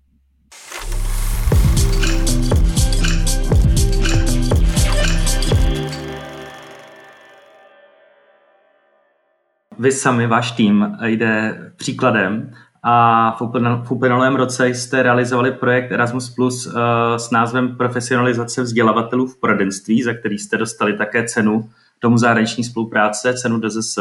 Vy 9.78 9.92
sami, 9.92 10.26
váš 10.26 10.52
tým, 10.52 10.96
jde 11.04 11.58
příkladem 11.76 12.54
a 12.86 13.36
v 13.38 13.90
uplynulém 13.90 14.36
roce 14.36 14.68
jste 14.68 15.02
realizovali 15.02 15.52
projekt 15.52 15.92
Erasmus 15.92 16.30
Plus 16.30 16.66
uh, 16.66 16.72
s 17.16 17.30
názvem 17.30 17.76
Profesionalizace 17.76 18.62
vzdělavatelů 18.62 19.26
v 19.26 19.40
poradenství, 19.40 20.02
za 20.02 20.14
který 20.14 20.38
jste 20.38 20.56
dostali 20.56 20.96
také 20.96 21.28
cenu 21.28 21.70
Domu 22.00 22.18
zahraniční 22.18 22.64
spolupráce, 22.64 23.34
cenu 23.34 23.60
DZS. 23.60 23.98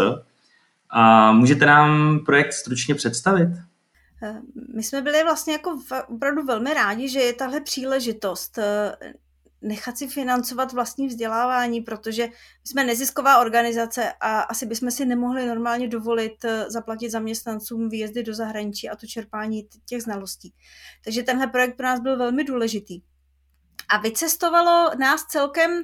A 0.89 1.31
můžete 1.31 1.65
nám 1.65 2.19
projekt 2.25 2.53
stručně 2.53 2.95
představit? 2.95 3.49
Eh, 4.23 4.41
my 4.75 4.83
jsme 4.83 5.01
byli 5.01 5.23
vlastně 5.23 5.53
jako 5.53 5.79
opravdu 6.07 6.45
velmi 6.45 6.73
rádi, 6.73 7.09
že 7.09 7.19
je 7.19 7.33
tahle 7.33 7.61
příležitost 7.61 8.57
eh, 8.57 8.95
nechat 9.63 9.97
si 9.97 10.07
financovat 10.07 10.73
vlastní 10.73 11.07
vzdělávání, 11.07 11.81
protože 11.81 12.27
jsme 12.63 12.83
nezisková 12.83 13.39
organizace 13.39 14.13
a 14.19 14.39
asi 14.39 14.65
bychom 14.65 14.91
si 14.91 15.05
nemohli 15.05 15.47
normálně 15.47 15.87
dovolit 15.87 16.45
eh, 16.45 16.65
zaplatit 16.71 17.09
zaměstnancům 17.09 17.89
výjezdy 17.89 18.23
do 18.23 18.33
zahraničí 18.35 18.89
a 18.89 18.95
to 18.95 19.07
čerpání 19.07 19.67
těch 19.85 20.03
znalostí. 20.03 20.53
Takže 21.03 21.23
tenhle 21.23 21.47
projekt 21.47 21.77
pro 21.77 21.85
nás 21.85 21.99
byl 21.99 22.17
velmi 22.17 22.43
důležitý. 22.43 23.01
A 23.89 23.97
vycestovalo 23.97 24.91
nás 24.99 25.23
celkem 25.23 25.83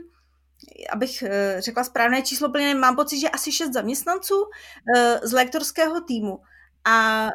abych 0.91 1.21
eh, 1.21 1.55
řekla 1.61 1.83
správné 1.83 2.21
číslo, 2.21 2.49
plně 2.49 2.75
mám 2.75 2.95
pocit, 2.95 3.19
že 3.19 3.29
asi 3.29 3.51
šest 3.51 3.73
zaměstnanců 3.73 4.35
eh, 4.95 5.19
z 5.23 5.33
lektorského 5.33 6.01
týmu. 6.01 6.39
A 6.85 7.27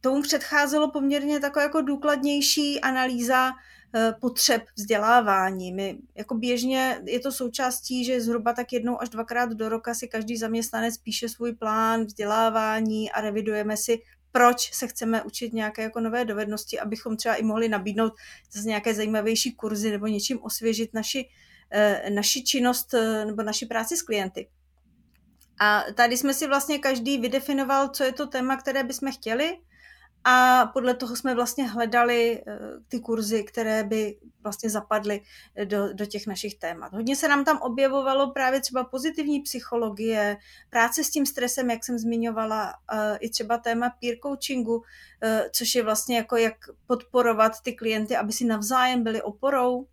tomu 0.00 0.22
předcházelo 0.22 0.90
poměrně 0.90 1.40
taková 1.40 1.62
jako 1.62 1.80
důkladnější 1.80 2.80
analýza 2.80 3.52
potřeb 4.20 4.62
vzdělávání. 4.76 5.72
My 5.72 5.98
jako 6.14 6.34
běžně 6.34 7.02
je 7.06 7.20
to 7.20 7.32
součástí, 7.32 8.04
že 8.04 8.20
zhruba 8.20 8.52
tak 8.52 8.72
jednou 8.72 9.02
až 9.02 9.08
dvakrát 9.08 9.50
do 9.52 9.68
roka 9.68 9.94
si 9.94 10.08
každý 10.08 10.36
zaměstnanec 10.36 10.98
píše 10.98 11.28
svůj 11.28 11.52
plán 11.52 12.04
vzdělávání 12.04 13.10
a 13.10 13.20
revidujeme 13.20 13.76
si, 13.76 13.98
proč 14.32 14.74
se 14.74 14.86
chceme 14.86 15.22
učit 15.22 15.52
nějaké 15.52 15.82
jako 15.82 16.00
nové 16.00 16.24
dovednosti, 16.24 16.80
abychom 16.80 17.16
třeba 17.16 17.34
i 17.34 17.42
mohli 17.42 17.68
nabídnout 17.68 18.12
zase 18.52 18.68
nějaké 18.68 18.94
zajímavější 18.94 19.54
kurzy 19.54 19.90
nebo 19.90 20.06
něčím 20.06 20.42
osvěžit 20.42 20.94
naši, 20.94 21.28
eh, 21.70 22.10
naši 22.10 22.44
činnost 22.44 22.94
eh, 22.94 23.24
nebo 23.24 23.42
naši 23.42 23.66
práci 23.66 23.96
s 23.96 24.02
klienty. 24.02 24.48
A 25.60 25.84
tady 25.94 26.16
jsme 26.16 26.34
si 26.34 26.46
vlastně 26.46 26.78
každý 26.78 27.18
vydefinoval, 27.18 27.88
co 27.88 28.04
je 28.04 28.12
to 28.12 28.26
téma, 28.26 28.56
které 28.56 28.84
bychom 28.84 29.12
chtěli 29.12 29.58
a 30.24 30.66
podle 30.72 30.94
toho 30.94 31.16
jsme 31.16 31.34
vlastně 31.34 31.68
hledali 31.68 32.42
eh, 32.46 32.58
ty 32.88 33.00
kurzy, 33.00 33.44
které 33.44 33.84
by 33.84 34.16
vlastně 34.42 34.70
zapadly 34.70 35.20
eh, 35.56 35.66
do, 35.66 35.92
do 35.92 36.06
těch 36.06 36.26
našich 36.26 36.54
témat. 36.54 36.92
Hodně 36.92 37.16
se 37.16 37.28
nám 37.28 37.44
tam 37.44 37.58
objevovalo 37.58 38.30
právě 38.30 38.60
třeba 38.60 38.84
pozitivní 38.84 39.40
psychologie, 39.40 40.36
práce 40.70 41.04
s 41.04 41.10
tím 41.10 41.26
stresem, 41.26 41.70
jak 41.70 41.84
jsem 41.84 41.98
zmiňovala, 41.98 42.74
eh, 42.92 43.16
i 43.20 43.30
třeba 43.30 43.58
téma 43.58 43.90
peer 44.00 44.16
coachingu, 44.22 44.82
což 45.52 45.74
je 45.74 45.82
vlastně 45.82 46.16
jako 46.16 46.36
jak 46.36 46.54
podporovat 46.86 47.52
ty 47.62 47.72
klienty, 47.72 48.16
aby 48.16 48.32
si 48.32 48.44
navzájem 48.44 49.02
byli 49.02 49.22
oporou, 49.22 49.86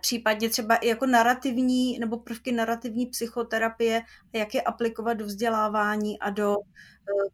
případně 0.00 0.50
třeba 0.50 0.76
i 0.76 0.88
jako 0.88 1.06
narrativní 1.06 1.98
nebo 1.98 2.16
prvky 2.18 2.52
narrativní 2.52 3.06
psychoterapie, 3.06 4.02
jak 4.32 4.54
je 4.54 4.62
aplikovat 4.62 5.14
do 5.14 5.24
vzdělávání 5.24 6.18
a 6.18 6.30
do 6.30 6.56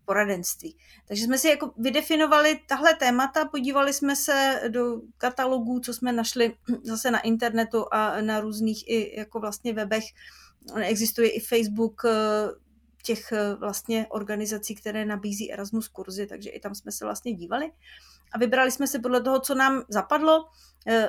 poradenství. 0.04 0.76
Takže 1.08 1.24
jsme 1.24 1.38
si 1.38 1.48
jako 1.48 1.72
vydefinovali 1.76 2.60
tahle 2.66 2.94
témata, 2.94 3.44
podívali 3.44 3.92
jsme 3.92 4.16
se 4.16 4.62
do 4.68 5.00
katalogů, 5.18 5.80
co 5.80 5.94
jsme 5.94 6.12
našli 6.12 6.54
zase 6.82 7.10
na 7.10 7.20
internetu 7.20 7.84
a 7.90 8.20
na 8.20 8.40
různých 8.40 8.88
i 8.88 9.18
jako 9.18 9.40
vlastně 9.40 9.72
webech. 9.72 10.04
Existuje 10.82 11.30
i 11.30 11.40
Facebook 11.40 12.02
eh, 12.04 12.10
těch 13.06 13.32
eh, 13.32 13.54
vlastně 13.54 14.06
organizací, 14.08 14.74
které 14.74 15.04
nabízí 15.04 15.52
Erasmus 15.52 15.88
kurzy, 15.88 16.26
takže 16.26 16.50
i 16.50 16.60
tam 16.60 16.74
jsme 16.74 16.92
se 16.92 17.04
vlastně 17.04 17.32
dívali 17.32 17.72
a 18.32 18.38
vybrali 18.38 18.70
jsme 18.70 18.86
si 18.86 18.98
podle 18.98 19.22
toho, 19.22 19.40
co 19.40 19.54
nám 19.54 19.82
zapadlo. 19.88 20.44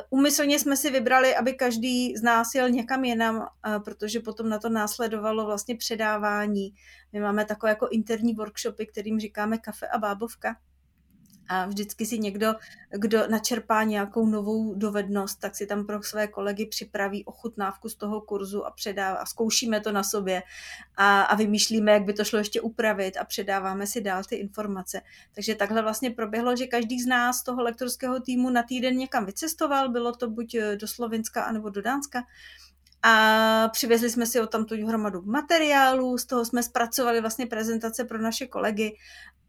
Umyslně 0.10 0.56
eh, 0.56 0.60
jsme 0.60 0.78
si 0.78 0.92
vybrali, 0.92 1.36
aby 1.36 1.54
každý 1.54 2.18
z 2.18 2.22
nás 2.24 2.56
jel 2.56 2.70
někam 2.70 3.06
jinam, 3.06 3.48
eh, 3.68 3.80
protože 3.80 4.20
potom 4.20 4.50
na 4.50 4.60
to 4.60 4.70
následovalo 4.70 5.46
vlastně 5.46 5.76
předávání. 5.76 6.74
My 7.14 7.20
máme 7.20 7.46
takové 7.46 7.70
jako 7.70 7.88
interní 7.88 8.34
workshopy, 8.34 8.86
kterým 8.86 9.20
říkáme 9.20 9.58
kafe 9.58 9.88
a 9.88 9.98
bábovka. 9.98 10.56
A 11.50 11.66
vždycky 11.66 12.06
si 12.06 12.20
někdo, 12.20 12.56
kdo 12.90 13.28
načerpá 13.28 13.84
nějakou 13.84 14.26
novou 14.26 14.76
dovednost, 14.76 15.40
tak 15.40 15.56
si 15.56 15.68
tam 15.68 15.86
pro 15.86 16.04
své 16.04 16.28
kolegy 16.28 16.66
připraví 16.66 17.26
ochutnávku 17.26 17.90
z 17.90 17.96
toho 17.96 18.22
kurzu 18.22 18.66
a 18.66 18.72
předá 18.72 19.14
a 19.14 19.26
zkoušíme 19.26 19.82
to 19.82 19.92
na 19.92 20.04
sobě 20.04 20.44
a, 20.96 21.22
a 21.22 21.36
vymýšlíme, 21.36 21.92
jak 21.92 22.04
by 22.04 22.14
to 22.14 22.24
šlo 22.24 22.40
ještě 22.40 22.62
upravit 22.62 23.18
a 23.18 23.24
předáváme 23.24 23.88
si 23.88 24.02
dál 24.02 24.24
ty 24.24 24.36
informace. 24.36 25.02
Takže 25.36 25.56
takhle 25.56 25.82
vlastně 25.82 26.12
proběhlo, 26.12 26.56
že 26.56 26.68
každý 26.68 27.02
z 27.02 27.06
nás 27.06 27.44
toho 27.44 27.64
lektorského 27.64 28.20
týmu 28.20 28.50
na 28.50 28.64
týden 28.64 28.98
někam 28.98 29.26
vycestoval, 29.26 29.90
bylo 29.90 30.12
to 30.12 30.30
buď 30.30 30.56
do 30.76 30.88
Slovenska, 30.88 31.44
anebo 31.44 31.70
do 31.70 31.82
Dánska 31.82 32.24
a 33.04 33.70
přivezli 33.72 34.10
jsme 34.10 34.26
si 34.26 34.42
o 34.42 34.48
tam 34.48 34.66
hromadu 34.88 35.22
materiálů, 35.22 36.18
z 36.18 36.26
toho 36.26 36.46
jsme 36.46 36.64
zpracovali 36.64 37.22
vlastně 37.22 37.46
prezentace 37.46 38.06
pro 38.06 38.18
naše 38.18 38.48
kolegy 38.48 38.98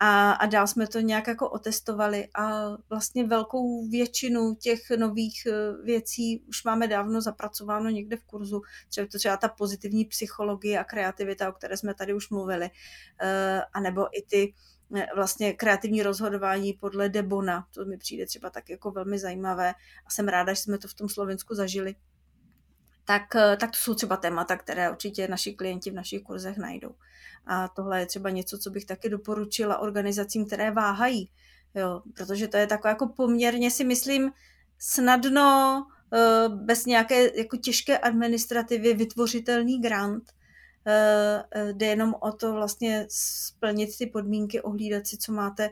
a, 0.00 0.32
a 0.32 0.46
dál 0.46 0.66
jsme 0.66 0.86
to 0.86 1.00
nějak 1.00 1.26
jako 1.26 1.50
otestovali 1.50 2.28
a 2.34 2.70
vlastně 2.88 3.26
velkou 3.26 3.88
většinu 3.88 4.54
těch 4.54 4.80
nových 4.98 5.46
eh, 5.46 5.82
věcí 5.84 6.42
už 6.48 6.64
máme 6.64 6.88
dávno 6.88 7.20
zapracováno 7.20 7.90
někde 7.90 8.16
v 8.16 8.24
kurzu, 8.24 8.62
třeba 8.88 9.06
to 9.12 9.18
třeba 9.18 9.36
ta 9.36 9.48
pozitivní 9.48 10.04
psychologie 10.04 10.78
a 10.78 10.84
kreativita, 10.84 11.48
o 11.48 11.52
které 11.52 11.76
jsme 11.76 11.94
tady 11.94 12.14
už 12.14 12.30
mluvili, 12.30 12.70
eh, 13.20 13.62
a 13.72 13.80
nebo 13.80 14.18
i 14.18 14.22
ty 14.22 14.54
eh, 14.96 15.06
vlastně 15.14 15.52
kreativní 15.52 16.02
rozhodování 16.02 16.72
podle 16.72 17.08
Debona, 17.08 17.66
to 17.74 17.84
mi 17.84 17.98
přijde 17.98 18.26
třeba 18.26 18.50
tak 18.50 18.70
jako 18.70 18.90
velmi 18.90 19.18
zajímavé 19.18 19.74
a 20.06 20.10
jsem 20.10 20.28
ráda, 20.28 20.52
že 20.52 20.60
jsme 20.60 20.78
to 20.78 20.88
v 20.88 20.94
tom 20.94 21.08
Slovensku 21.08 21.54
zažili 21.54 21.94
tak, 23.08 23.36
eh, 23.36 23.56
tak 23.56 23.70
to 23.70 23.76
jsou 23.76 23.94
třeba 23.94 24.16
témata, 24.16 24.56
které 24.56 24.90
určitě 24.90 25.28
naši 25.28 25.52
klienti 25.52 25.90
v 25.90 25.94
našich 25.94 26.22
kurzech 26.22 26.56
najdou. 26.56 26.94
A 27.46 27.68
tohle 27.68 28.00
je 28.00 28.06
třeba 28.06 28.30
něco, 28.30 28.58
co 28.58 28.70
bych 28.70 28.84
taky 28.84 29.08
doporučila 29.08 29.78
organizacím, 29.78 30.46
které 30.46 30.70
váhají, 30.70 31.30
jo, 31.74 32.02
protože 32.14 32.48
to 32.48 32.56
je 32.56 32.66
takové 32.66 32.90
jako 32.90 33.08
poměrně 33.08 33.70
si 33.70 33.84
myslím 33.84 34.32
snadno 34.78 35.86
eh, 36.12 36.48
bez 36.48 36.86
nějaké 36.86 37.38
jako 37.38 37.56
těžké 37.56 37.98
administrativy 37.98 38.94
vytvořitelný 38.94 39.80
grant, 39.80 40.24
eh, 40.86 41.72
jde 41.72 41.86
jenom 41.86 42.14
o 42.20 42.32
to 42.32 42.52
vlastně 42.52 43.06
splnit 43.10 43.98
ty 43.98 44.06
podmínky, 44.06 44.62
ohlídat 44.62 45.06
si, 45.06 45.16
co 45.16 45.32
máte 45.32 45.70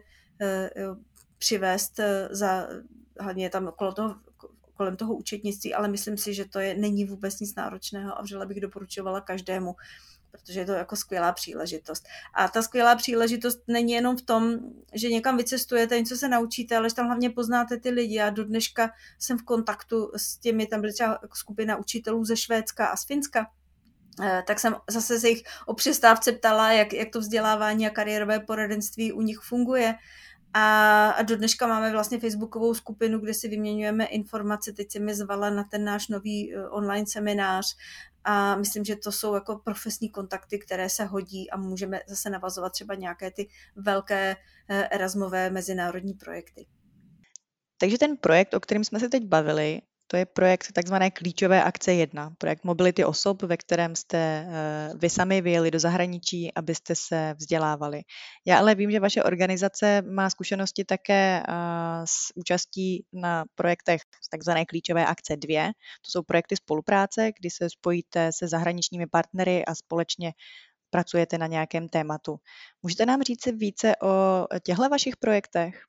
přivést 1.39 2.01
za, 2.31 2.69
hlavně 3.21 3.51
tam 3.51 3.67
okolo 3.67 3.93
toho 3.93 4.15
kolem 4.77 4.97
toho 4.97 5.15
účetnictví, 5.15 5.75
ale 5.75 5.89
myslím 5.89 6.17
si, 6.17 6.35
že 6.35 6.45
to 6.45 6.59
je, 6.59 6.75
není 6.75 7.05
vůbec 7.05 7.41
nic 7.41 7.55
náročného 7.55 8.19
a 8.19 8.23
vřele 8.23 8.47
bych 8.47 8.61
doporučovala 8.61 9.21
každému, 9.21 9.77
protože 10.31 10.61
je 10.61 10.67
to 10.67 10.73
jako 10.73 10.97
skvělá 10.97 11.33
příležitost. 11.33 12.07
A 12.35 12.49
ta 12.49 12.63
skvělá 12.63 12.97
příležitost 12.97 13.63
není 13.69 13.93
jenom 13.93 14.17
v 14.17 14.23
tom, 14.23 14.59
že 14.95 15.09
někam 15.09 15.37
vycestujete, 15.37 16.01
něco 16.01 16.17
se 16.17 16.29
naučíte, 16.29 16.77
ale 16.77 16.89
že 16.89 16.95
tam 16.95 17.07
hlavně 17.07 17.31
poznáte 17.31 17.77
ty 17.77 17.91
lidi. 17.91 18.15
Já 18.15 18.31
do 18.31 18.45
dneška 18.45 18.91
jsem 19.19 19.39
v 19.39 19.43
kontaktu 19.43 20.11
s 20.17 20.39
těmi, 20.39 20.67
tam 20.67 20.81
byly 20.81 20.93
třeba 20.93 21.19
skupina 21.35 21.77
učitelů 21.77 22.25
ze 22.25 22.37
Švédska 22.37 22.87
a 22.87 22.97
z 22.97 23.07
Finska, 23.07 23.51
eh, 24.23 24.43
tak 24.47 24.61
jsem 24.61 24.75
zase 24.91 25.21
se 25.21 25.29
jich 25.29 25.43
o 25.67 25.75
přestávce 25.75 26.33
ptala, 26.33 26.73
jak, 26.73 26.93
jak 26.93 27.11
to 27.11 27.21
vzdělávání 27.21 27.87
a 27.87 27.91
kariérové 27.91 28.41
poradenství 28.41 29.13
u 29.13 29.23
nich 29.23 29.39
funguje. 29.39 29.95
A, 30.59 31.11
a 31.11 31.23
do 31.23 31.37
dneška 31.37 31.67
máme 31.67 31.93
vlastně 31.93 32.21
facebookovou 32.21 32.75
skupinu, 32.75 33.19
kde 33.19 33.35
si 33.35 33.49
vyměňujeme 33.49 34.07
informace. 34.07 34.73
Teď 34.73 34.93
se 34.93 34.99
mi 34.99 35.15
zvala 35.15 35.51
na 35.51 35.65
ten 35.65 35.85
náš 35.85 36.09
nový 36.09 36.55
eh, 36.55 36.69
online 36.69 37.07
seminář 37.07 37.77
a 38.25 38.57
myslím, 38.57 38.85
že 38.85 38.97
to 38.97 39.13
jsou 39.13 39.35
jako 39.35 39.57
profesní 39.65 40.11
kontakty, 40.11 40.59
které 40.59 40.89
se 40.89 41.05
hodí 41.05 41.51
a 41.51 41.57
můžeme 41.57 42.01
zase 42.09 42.31
navazovat 42.31 42.73
třeba 42.73 42.95
nějaké 42.95 43.31
ty 43.31 43.49
velké 43.77 44.37
eh, 44.69 44.89
Erasmové 44.89 45.51
mezinárodní 45.51 46.15
projekty. 46.15 46.67
Takže 47.79 47.99
ten 47.99 48.17
projekt, 48.17 48.55
o 48.55 48.61
kterém 48.61 48.85
jsme 48.85 49.01
se 49.01 49.09
teď 49.09 49.25
bavili, 49.25 49.83
to 50.07 50.17
je 50.17 50.27
projekt 50.27 50.73
takzvané 50.73 51.11
klíčové 51.11 51.63
akce 51.63 51.93
1, 51.95 52.31
projekt 52.39 52.65
mobility 52.65 53.05
osob, 53.05 53.43
ve 53.43 53.57
kterém 53.57 53.97
jste 53.97 54.19
eh, 54.19 54.93
vy 54.95 55.11
sami 55.11 55.41
vyjeli 55.41 55.71
do 55.71 55.79
zahraničí, 55.79 56.55
abyste 56.55 56.95
se 56.95 57.35
vzdělávali. 57.39 58.03
Já 58.47 58.59
ale 58.59 58.75
vím, 58.75 58.91
že 58.91 59.01
vaše 59.01 59.23
organizace 59.23 60.03
má 60.03 60.31
zkušenosti 60.31 60.85
také 60.85 61.43
eh, 61.43 61.53
s 62.05 62.33
účastí 62.35 63.05
na 63.13 63.45
projektech 63.55 64.01
takzvané 64.31 64.67
klíčové 64.67 65.07
akce 65.07 65.37
2. 65.37 65.67
To 65.67 66.11
jsou 66.11 66.23
projekty 66.23 66.57
spolupráce, 66.57 67.31
kdy 67.41 67.51
se 67.51 67.71
spojíte 67.71 68.33
se 68.33 68.49
zahraničními 68.49 69.07
partnery 69.07 69.65
a 69.65 69.75
společně 69.75 70.33
pracujete 70.91 71.39
na 71.39 71.47
nějakém 71.47 71.89
tématu. 71.89 72.37
Můžete 72.83 73.07
nám 73.07 73.23
říct 73.23 73.47
více 73.47 73.97
o 74.03 74.47
těchto 74.63 74.89
vašich 74.89 75.17
projektech? 75.17 75.85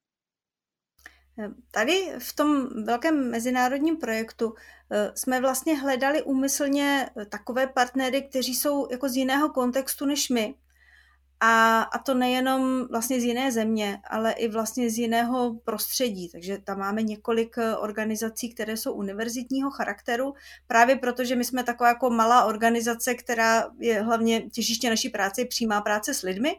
Tady 1.71 2.13
v 2.19 2.35
tom 2.35 2.67
velkém 2.83 3.31
mezinárodním 3.31 3.97
projektu 3.97 4.53
eh, 4.91 5.11
jsme 5.15 5.41
vlastně 5.41 5.75
hledali 5.75 6.23
úmyslně 6.23 7.09
eh, 7.17 7.25
takové 7.25 7.67
partnery, 7.67 8.21
kteří 8.21 8.55
jsou 8.55 8.87
jako 8.91 9.09
z 9.09 9.15
jiného 9.15 9.49
kontextu 9.49 10.05
než 10.05 10.29
my. 10.29 10.55
A, 11.39 11.81
a 11.81 11.97
to 11.97 12.13
nejenom 12.13 12.87
vlastně 12.91 13.21
z 13.21 13.23
jiné 13.23 13.51
země, 13.51 13.99
ale 14.09 14.31
i 14.31 14.47
vlastně 14.47 14.89
z 14.89 14.97
jiného 14.97 15.59
prostředí. 15.63 16.29
Takže 16.29 16.57
tam 16.57 16.79
máme 16.79 17.01
několik 17.03 17.57
eh, 17.57 17.75
organizací, 17.75 18.53
které 18.53 18.77
jsou 18.77 18.93
univerzitního 18.93 19.71
charakteru, 19.71 20.33
právě 20.67 20.95
protože 20.95 21.35
my 21.35 21.43
jsme 21.45 21.63
taková 21.63 21.89
jako 21.89 22.09
malá 22.09 22.45
organizace, 22.45 23.15
která 23.15 23.69
je 23.79 24.01
hlavně 24.01 24.49
těžiště 24.49 24.89
naší 24.89 25.09
práce, 25.09 25.45
přímá 25.45 25.81
práce 25.81 26.13
s 26.13 26.21
lidmi 26.21 26.55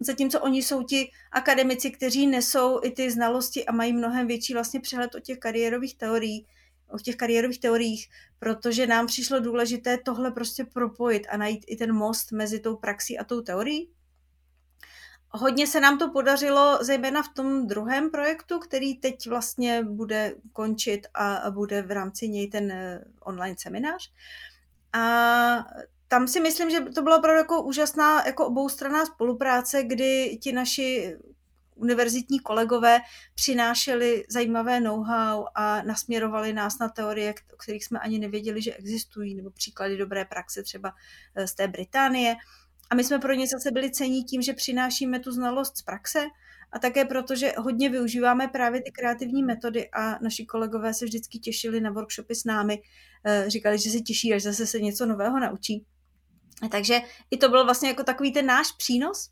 zatímco 0.00 0.40
oni 0.40 0.62
jsou 0.62 0.82
ti 0.82 1.10
akademici, 1.32 1.90
kteří 1.90 2.26
nesou 2.26 2.80
i 2.84 2.90
ty 2.90 3.10
znalosti 3.10 3.66
a 3.66 3.72
mají 3.72 3.92
mnohem 3.92 4.26
větší 4.26 4.54
vlastně 4.54 4.80
přehled 4.80 5.14
o 5.14 5.20
těch 5.20 5.38
kariérových 5.38 5.96
teorií, 5.96 6.46
o 6.88 6.98
těch 6.98 7.16
kariérových 7.16 7.60
teoriích, 7.60 8.08
protože 8.38 8.86
nám 8.86 9.06
přišlo 9.06 9.40
důležité 9.40 9.98
tohle 9.98 10.30
prostě 10.30 10.64
propojit 10.64 11.26
a 11.30 11.36
najít 11.36 11.64
i 11.68 11.76
ten 11.76 11.92
most 11.92 12.32
mezi 12.32 12.60
tou 12.60 12.76
praxí 12.76 13.18
a 13.18 13.24
tou 13.24 13.40
teorií. 13.40 13.90
Hodně 15.30 15.66
se 15.66 15.80
nám 15.80 15.98
to 15.98 16.10
podařilo, 16.10 16.78
zejména 16.80 17.22
v 17.22 17.28
tom 17.28 17.66
druhém 17.66 18.10
projektu, 18.10 18.58
který 18.58 18.94
teď 18.94 19.28
vlastně 19.28 19.82
bude 19.84 20.34
končit 20.52 21.06
a 21.14 21.50
bude 21.50 21.82
v 21.82 21.90
rámci 21.90 22.28
něj 22.28 22.48
ten 22.48 22.70
eh, 22.70 23.04
online 23.20 23.56
seminář. 23.58 24.12
A 24.92 25.64
tam 26.08 26.28
si 26.28 26.40
myslím, 26.40 26.70
že 26.70 26.80
to 26.80 27.02
byla 27.02 27.18
opravdu 27.18 27.38
jako 27.38 27.62
úžasná 27.62 28.26
jako 28.26 28.46
oboustranná 28.46 29.06
spolupráce, 29.06 29.82
kdy 29.82 30.38
ti 30.42 30.52
naši 30.52 31.16
univerzitní 31.78 32.40
kolegové 32.40 33.00
přinášeli 33.34 34.24
zajímavé 34.28 34.80
know-how 34.80 35.44
a 35.54 35.82
nasměrovali 35.82 36.52
nás 36.52 36.78
na 36.78 36.88
teorie, 36.88 37.34
o 37.52 37.56
kterých 37.56 37.84
jsme 37.84 37.98
ani 37.98 38.18
nevěděli, 38.18 38.62
že 38.62 38.74
existují, 38.74 39.34
nebo 39.34 39.50
příklady 39.50 39.96
dobré 39.96 40.24
praxe 40.24 40.62
třeba 40.62 40.92
eh, 41.34 41.46
z 41.46 41.54
té 41.54 41.68
Británie. 41.68 42.36
A 42.90 42.94
my 42.94 43.04
jsme 43.04 43.18
pro 43.18 43.32
ně 43.32 43.46
zase 43.46 43.70
byli 43.70 43.90
cení 43.90 44.24
tím, 44.24 44.42
že 44.42 44.52
přinášíme 44.52 45.20
tu 45.20 45.32
znalost 45.32 45.76
z 45.76 45.82
praxe 45.82 46.26
a 46.72 46.78
také 46.78 47.04
proto, 47.04 47.36
že 47.36 47.52
hodně 47.58 47.88
využíváme 47.88 48.48
právě 48.48 48.82
ty 48.82 48.90
kreativní 48.90 49.42
metody 49.42 49.90
a 49.90 50.18
naši 50.22 50.46
kolegové 50.46 50.94
se 50.94 51.04
vždycky 51.04 51.38
těšili 51.38 51.80
na 51.80 51.90
workshopy 51.90 52.34
s 52.34 52.44
námi. 52.44 52.82
Eh, 53.24 53.50
říkali, 53.50 53.78
že 53.78 53.90
se 53.90 54.00
těší, 54.00 54.34
až 54.34 54.42
zase 54.42 54.66
se 54.66 54.80
něco 54.80 55.06
nového 55.06 55.40
naučí. 55.40 55.84
Takže 56.70 57.00
i 57.30 57.36
to 57.36 57.48
byl 57.48 57.64
vlastně 57.64 57.88
jako 57.88 58.04
takový 58.04 58.32
ten 58.32 58.46
náš 58.46 58.72
přínos. 58.72 59.30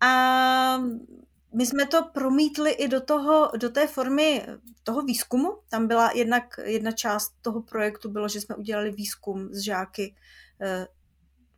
A 0.00 0.78
my 1.54 1.66
jsme 1.66 1.86
to 1.86 2.04
promítli 2.12 2.70
i 2.70 2.88
do, 2.88 3.00
toho, 3.00 3.50
do 3.56 3.70
té 3.70 3.86
formy 3.86 4.46
toho 4.82 5.02
výzkumu. 5.02 5.58
Tam 5.68 5.86
byla 5.86 6.10
jednak 6.14 6.60
jedna 6.64 6.92
část 6.92 7.32
toho 7.42 7.62
projektu, 7.62 8.10
bylo, 8.10 8.28
že 8.28 8.40
jsme 8.40 8.54
udělali 8.54 8.90
výzkum 8.90 9.48
s 9.54 9.58
žáky, 9.58 10.14
eh, 10.60 10.86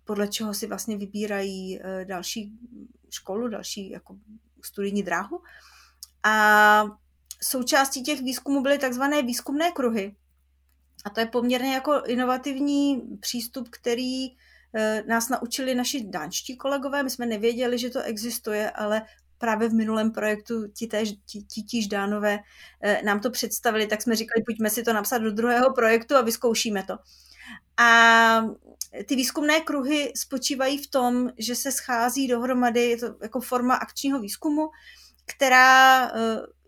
podle 0.04 0.28
čeho 0.28 0.54
si 0.54 0.66
vlastně 0.66 0.96
vybírají 0.96 1.80
eh, 1.80 2.04
další 2.04 2.52
školu, 3.10 3.48
další 3.48 3.90
jako 3.90 4.16
studijní 4.64 5.02
dráhu. 5.02 5.42
A 6.22 6.84
součástí 7.42 8.02
těch 8.02 8.22
výzkumů 8.22 8.62
byly 8.62 8.78
takzvané 8.78 9.22
výzkumné 9.22 9.70
kruhy. 9.72 10.16
A 11.04 11.10
to 11.10 11.20
je 11.20 11.26
poměrně 11.26 11.74
jako 11.74 12.02
inovativní 12.06 13.02
přístup, 13.20 13.68
který 13.68 14.36
nás 15.06 15.28
naučili 15.28 15.74
naši 15.74 16.04
dánští 16.04 16.56
kolegové, 16.56 17.02
my 17.02 17.10
jsme 17.10 17.26
nevěděli, 17.26 17.78
že 17.78 17.90
to 17.90 18.02
existuje, 18.02 18.70
ale 18.70 19.02
právě 19.40 19.68
v 19.68 19.74
minulém 19.74 20.12
projektu 20.12 20.68
ti, 20.68 20.86
též, 20.86 21.12
ti, 21.26 21.42
ti 21.42 21.62
tíž 21.62 21.86
dánové 21.86 22.38
eh, 22.82 23.02
nám 23.04 23.20
to 23.20 23.30
představili, 23.30 23.86
tak 23.86 24.02
jsme 24.02 24.16
říkali, 24.16 24.44
pojďme 24.46 24.70
si 24.70 24.82
to 24.82 24.92
napsat 24.92 25.18
do 25.18 25.32
druhého 25.32 25.74
projektu 25.74 26.16
a 26.16 26.22
vyzkoušíme 26.22 26.82
to. 26.82 26.96
A 27.76 28.42
ty 29.06 29.16
výzkumné 29.16 29.60
kruhy 29.60 30.12
spočívají 30.16 30.78
v 30.78 30.90
tom, 30.90 31.30
že 31.38 31.54
se 31.54 31.72
schází 31.72 32.28
dohromady, 32.28 32.80
je 32.80 32.96
to 32.96 33.06
jako 33.22 33.40
forma 33.40 33.74
akčního 33.74 34.20
výzkumu, 34.20 34.68
která 35.34 36.12
uh, 36.12 36.20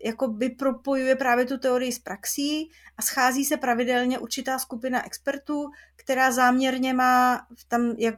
jakoby 0.05 0.49
propojuje 0.49 1.15
právě 1.15 1.45
tu 1.45 1.57
teorii 1.57 1.91
s 1.91 1.99
praxí 1.99 2.71
a 2.97 3.01
schází 3.01 3.45
se 3.45 3.57
pravidelně 3.57 4.19
určitá 4.19 4.59
skupina 4.59 5.05
expertů, 5.05 5.69
která 5.95 6.31
záměrně 6.31 6.93
má 6.93 7.47
tam 7.67 7.95
jak 7.97 8.15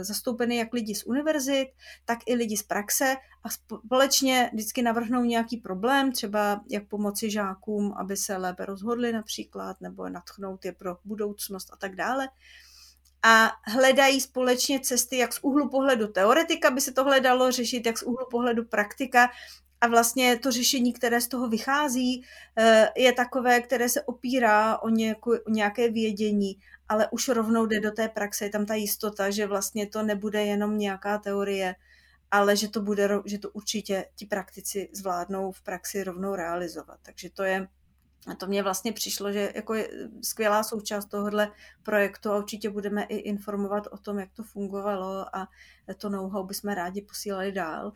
zastoupeny 0.00 0.56
jak 0.56 0.72
lidi 0.72 0.94
z 0.94 1.04
univerzit, 1.04 1.68
tak 2.04 2.18
i 2.26 2.34
lidi 2.34 2.56
z 2.56 2.62
praxe 2.62 3.16
a 3.44 3.48
společně 3.48 4.50
vždycky 4.52 4.82
navrhnou 4.82 5.24
nějaký 5.24 5.56
problém, 5.56 6.12
třeba 6.12 6.60
jak 6.68 6.88
pomoci 6.88 7.30
žákům, 7.30 7.94
aby 7.96 8.16
se 8.16 8.36
lépe 8.36 8.66
rozhodli 8.66 9.12
například, 9.12 9.80
nebo 9.80 10.08
natchnout 10.08 10.64
je 10.64 10.72
pro 10.72 10.96
budoucnost 11.04 11.70
a 11.72 11.76
tak 11.76 11.96
dále 11.96 12.28
a 13.22 13.50
hledají 13.66 14.20
společně 14.20 14.80
cesty, 14.80 15.18
jak 15.18 15.32
z 15.32 15.38
úhlu 15.42 15.68
pohledu 15.68 16.08
teoretika 16.08 16.70
by 16.70 16.80
se 16.80 16.92
to 16.92 17.04
hledalo 17.04 17.52
řešit, 17.52 17.86
jak 17.86 17.98
z 17.98 18.02
úhlu 18.02 18.26
pohledu 18.30 18.64
praktika. 18.64 19.30
A 19.80 19.88
vlastně 19.88 20.38
to 20.38 20.50
řešení, 20.50 20.92
které 20.92 21.20
z 21.20 21.28
toho 21.28 21.48
vychází, 21.48 22.24
eh, 22.56 22.88
je 22.96 23.12
takové, 23.12 23.60
které 23.60 23.88
se 23.88 24.02
opírá 24.02 24.78
o, 24.78 24.88
nějakou, 24.88 25.30
o 25.46 25.50
nějaké 25.50 25.90
vědění, 25.90 26.58
ale 26.88 27.08
už 27.10 27.28
rovnou 27.28 27.66
jde 27.66 27.80
do 27.80 27.90
té 27.90 28.08
praxe. 28.08 28.44
Je 28.44 28.50
tam 28.50 28.66
ta 28.66 28.74
jistota, 28.74 29.30
že 29.30 29.46
vlastně 29.46 29.86
to 29.86 30.02
nebude 30.02 30.44
jenom 30.44 30.78
nějaká 30.78 31.18
teorie, 31.18 31.74
ale 32.30 32.56
že 32.56 32.68
to, 32.68 32.82
bude, 32.82 33.08
že 33.24 33.38
to 33.38 33.50
určitě 33.50 34.04
ti 34.14 34.26
praktici 34.26 34.88
zvládnou 34.92 35.52
v 35.52 35.62
praxi 35.62 36.04
rovnou 36.04 36.34
realizovat. 36.34 36.98
Takže 37.02 37.30
to 37.30 37.42
je 37.42 37.68
a 38.26 38.34
to 38.34 38.46
mě 38.46 38.62
vlastně 38.62 38.92
přišlo, 38.92 39.32
že 39.32 39.52
jako 39.54 39.74
je 39.74 39.90
skvělá 40.22 40.62
součást 40.62 41.06
tohohle 41.06 41.52
projektu 41.82 42.30
a 42.30 42.38
určitě 42.38 42.70
budeme 42.70 43.02
i 43.02 43.16
informovat 43.16 43.86
o 43.90 43.98
tom, 43.98 44.18
jak 44.18 44.32
to 44.32 44.42
fungovalo 44.42 45.36
a 45.36 45.48
to 45.96 46.08
know-how 46.08 46.44
bychom 46.44 46.72
rádi 46.72 47.02
posílali 47.02 47.52
dál. 47.52 47.92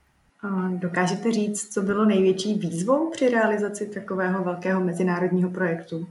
Dokážete 0.70 1.32
říct, 1.32 1.74
co 1.74 1.82
bylo 1.82 2.04
největší 2.04 2.54
výzvou 2.54 3.10
při 3.10 3.28
realizaci 3.28 3.86
takového 3.86 4.44
velkého 4.44 4.84
mezinárodního 4.84 5.50
projektu? 5.50 6.08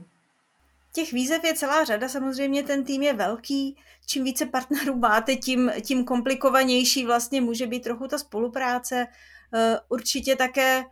Těch 0.92 1.12
výzev 1.12 1.44
je 1.44 1.54
celá 1.54 1.84
řada, 1.84 2.08
samozřejmě 2.08 2.62
ten 2.62 2.84
tým 2.84 3.02
je 3.02 3.12
velký, 3.14 3.76
čím 4.06 4.24
více 4.24 4.46
partnerů 4.46 4.96
máte, 4.96 5.36
tím, 5.36 5.70
tím 5.82 6.04
komplikovanější 6.04 7.06
vlastně 7.06 7.40
může 7.40 7.66
být 7.66 7.82
trochu 7.82 8.08
ta 8.08 8.18
spolupráce. 8.18 9.06
Eh, 9.54 9.78
určitě 9.88 10.36
také 10.36 10.84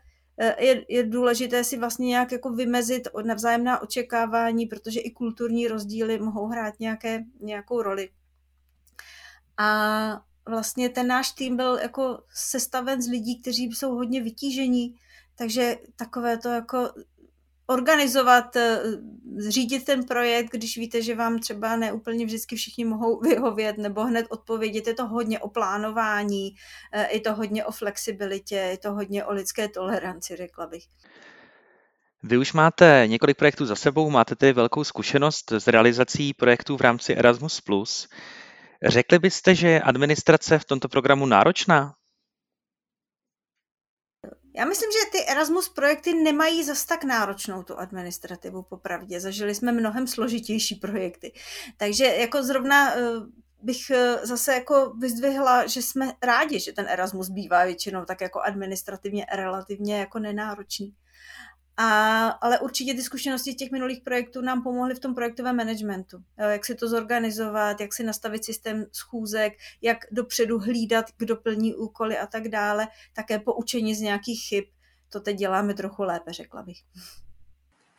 Eh, 0.42 0.64
je, 0.64 0.84
je 0.88 1.06
důležité 1.06 1.64
si 1.64 1.78
vlastně 1.78 2.06
nějak 2.06 2.32
jako 2.32 2.50
vymezit 2.50 3.08
navzájemná 3.24 3.82
očekávání, 3.82 4.66
protože 4.66 5.00
i 5.00 5.10
kulturní 5.10 5.68
rozdíly 5.68 6.18
mohou 6.18 6.46
hrát 6.46 6.80
nějaké, 6.80 7.24
nějakou 7.40 7.82
roli. 7.82 8.10
A 9.56 10.22
vlastně 10.48 10.88
ten 10.88 11.06
náš 11.06 11.32
tým 11.32 11.56
byl 11.56 11.78
jako 11.82 12.22
sestaven 12.34 13.02
z 13.02 13.08
lidí, 13.08 13.40
kteří 13.40 13.72
jsou 13.72 13.94
hodně 13.94 14.22
vytížení, 14.22 14.94
takže 15.36 15.76
takové 15.96 16.38
to 16.38 16.48
jako 16.48 16.90
organizovat, 17.70 18.56
eh, 18.56 18.80
řídit 19.48 19.84
ten 19.84 20.04
projekt, 20.04 20.50
když 20.50 20.76
víte, 20.76 21.02
že 21.02 21.14
vám 21.14 21.38
třeba 21.38 21.76
neúplně 21.76 22.26
vždycky 22.26 22.56
všichni 22.56 22.84
mohou 22.84 23.20
vyhovět 23.28 23.78
nebo 23.78 24.04
hned 24.04 24.26
odpovědět. 24.28 24.86
Je 24.86 24.94
to 24.94 25.06
hodně 25.06 25.38
o 25.38 25.48
plánování, 25.48 26.54
eh, 26.92 27.14
je 27.14 27.20
to 27.20 27.34
hodně 27.34 27.64
o 27.64 27.72
flexibilitě, 27.72 28.54
je 28.54 28.78
to 28.78 28.92
hodně 28.92 29.24
o 29.24 29.32
lidské 29.32 29.68
toleranci, 29.68 30.36
řekla 30.36 30.66
bych. 30.66 30.84
Vy 32.22 32.38
už 32.38 32.52
máte 32.52 33.04
několik 33.06 33.36
projektů 33.36 33.66
za 33.66 33.76
sebou, 33.76 34.10
máte 34.10 34.36
tedy 34.36 34.52
velkou 34.52 34.84
zkušenost 34.84 35.52
s 35.52 35.66
realizací 35.66 36.34
projektů 36.34 36.76
v 36.76 36.80
rámci 36.80 37.14
Erasmus+. 37.14 37.62
Řekli 38.86 39.18
byste, 39.18 39.54
že 39.54 39.68
je 39.68 39.82
administrace 39.82 40.58
v 40.58 40.64
tomto 40.64 40.88
programu 40.88 41.26
náročná? 41.26 41.94
Já 44.56 44.64
myslím, 44.64 44.90
že 44.92 45.10
ty 45.12 45.26
Erasmus 45.26 45.68
projekty 45.68 46.14
nemají 46.14 46.64
zas 46.64 46.84
tak 46.84 47.04
náročnou 47.04 47.62
tu 47.62 47.78
administrativu, 47.78 48.62
popravdě. 48.62 49.20
Zažili 49.20 49.54
jsme 49.54 49.72
mnohem 49.72 50.06
složitější 50.06 50.74
projekty. 50.74 51.32
Takže 51.76 52.04
jako 52.04 52.42
zrovna 52.42 52.94
eh, 52.94 53.00
bych 53.62 53.90
eh, 53.90 54.26
zase 54.26 54.54
jako 54.54 54.92
vyzdvihla, 54.98 55.66
že 55.66 55.82
jsme 55.82 56.12
rádi, 56.22 56.60
že 56.60 56.72
ten 56.72 56.88
Erasmus 56.88 57.28
bývá 57.28 57.64
většinou 57.64 58.04
tak 58.04 58.20
jako 58.20 58.40
administrativně 58.40 59.26
relativně 59.32 59.98
jako 59.98 60.18
nenáročný. 60.18 60.94
A, 61.82 62.28
ale 62.28 62.58
určitě 62.58 62.94
ty 62.94 63.02
zkušenosti 63.02 63.54
těch 63.54 63.70
minulých 63.70 64.00
projektů 64.00 64.40
nám 64.40 64.62
pomohly 64.62 64.94
v 64.94 64.98
tom 64.98 65.14
projektovém 65.14 65.56
managementu. 65.56 66.18
Jak 66.38 66.64
si 66.64 66.74
to 66.74 66.88
zorganizovat, 66.88 67.80
jak 67.80 67.94
si 67.94 68.04
nastavit 68.04 68.44
systém 68.44 68.84
schůzek, 68.92 69.52
jak 69.82 69.98
dopředu 70.12 70.58
hlídat, 70.58 71.04
kdo 71.18 71.36
plní 71.36 71.74
úkoly 71.74 72.18
a 72.18 72.26
tak 72.26 72.48
dále. 72.48 72.88
Také 73.12 73.38
poučení 73.38 73.94
z 73.94 74.00
nějakých 74.00 74.48
chyb. 74.48 74.64
To 75.12 75.20
teď 75.20 75.36
děláme 75.36 75.74
trochu 75.74 76.02
lépe, 76.02 76.32
řekla 76.32 76.62
bych. 76.62 76.78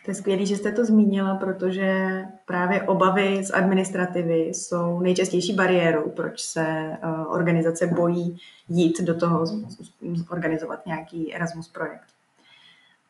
To 0.06 0.12
je 0.12 0.16
skvělé, 0.16 0.46
že 0.46 0.58
jste 0.58 0.72
to 0.72 0.86
zmínila, 0.86 1.36
protože 1.36 2.22
právě 2.46 2.82
obavy 2.82 3.44
z 3.44 3.52
administrativy 3.54 4.40
jsou 4.40 5.00
nejčastější 5.00 5.54
bariérou, 5.54 6.10
proč 6.10 6.42
se 6.42 6.66
eh, 6.68 6.98
organizace 7.28 7.88
bojí 7.88 8.38
jít 8.70 9.02
do 9.02 9.16
toho, 9.16 9.46
organizovat 10.30 10.86
nějaký 10.86 11.36
Erasmus 11.36 11.68
projekt. 11.68 12.21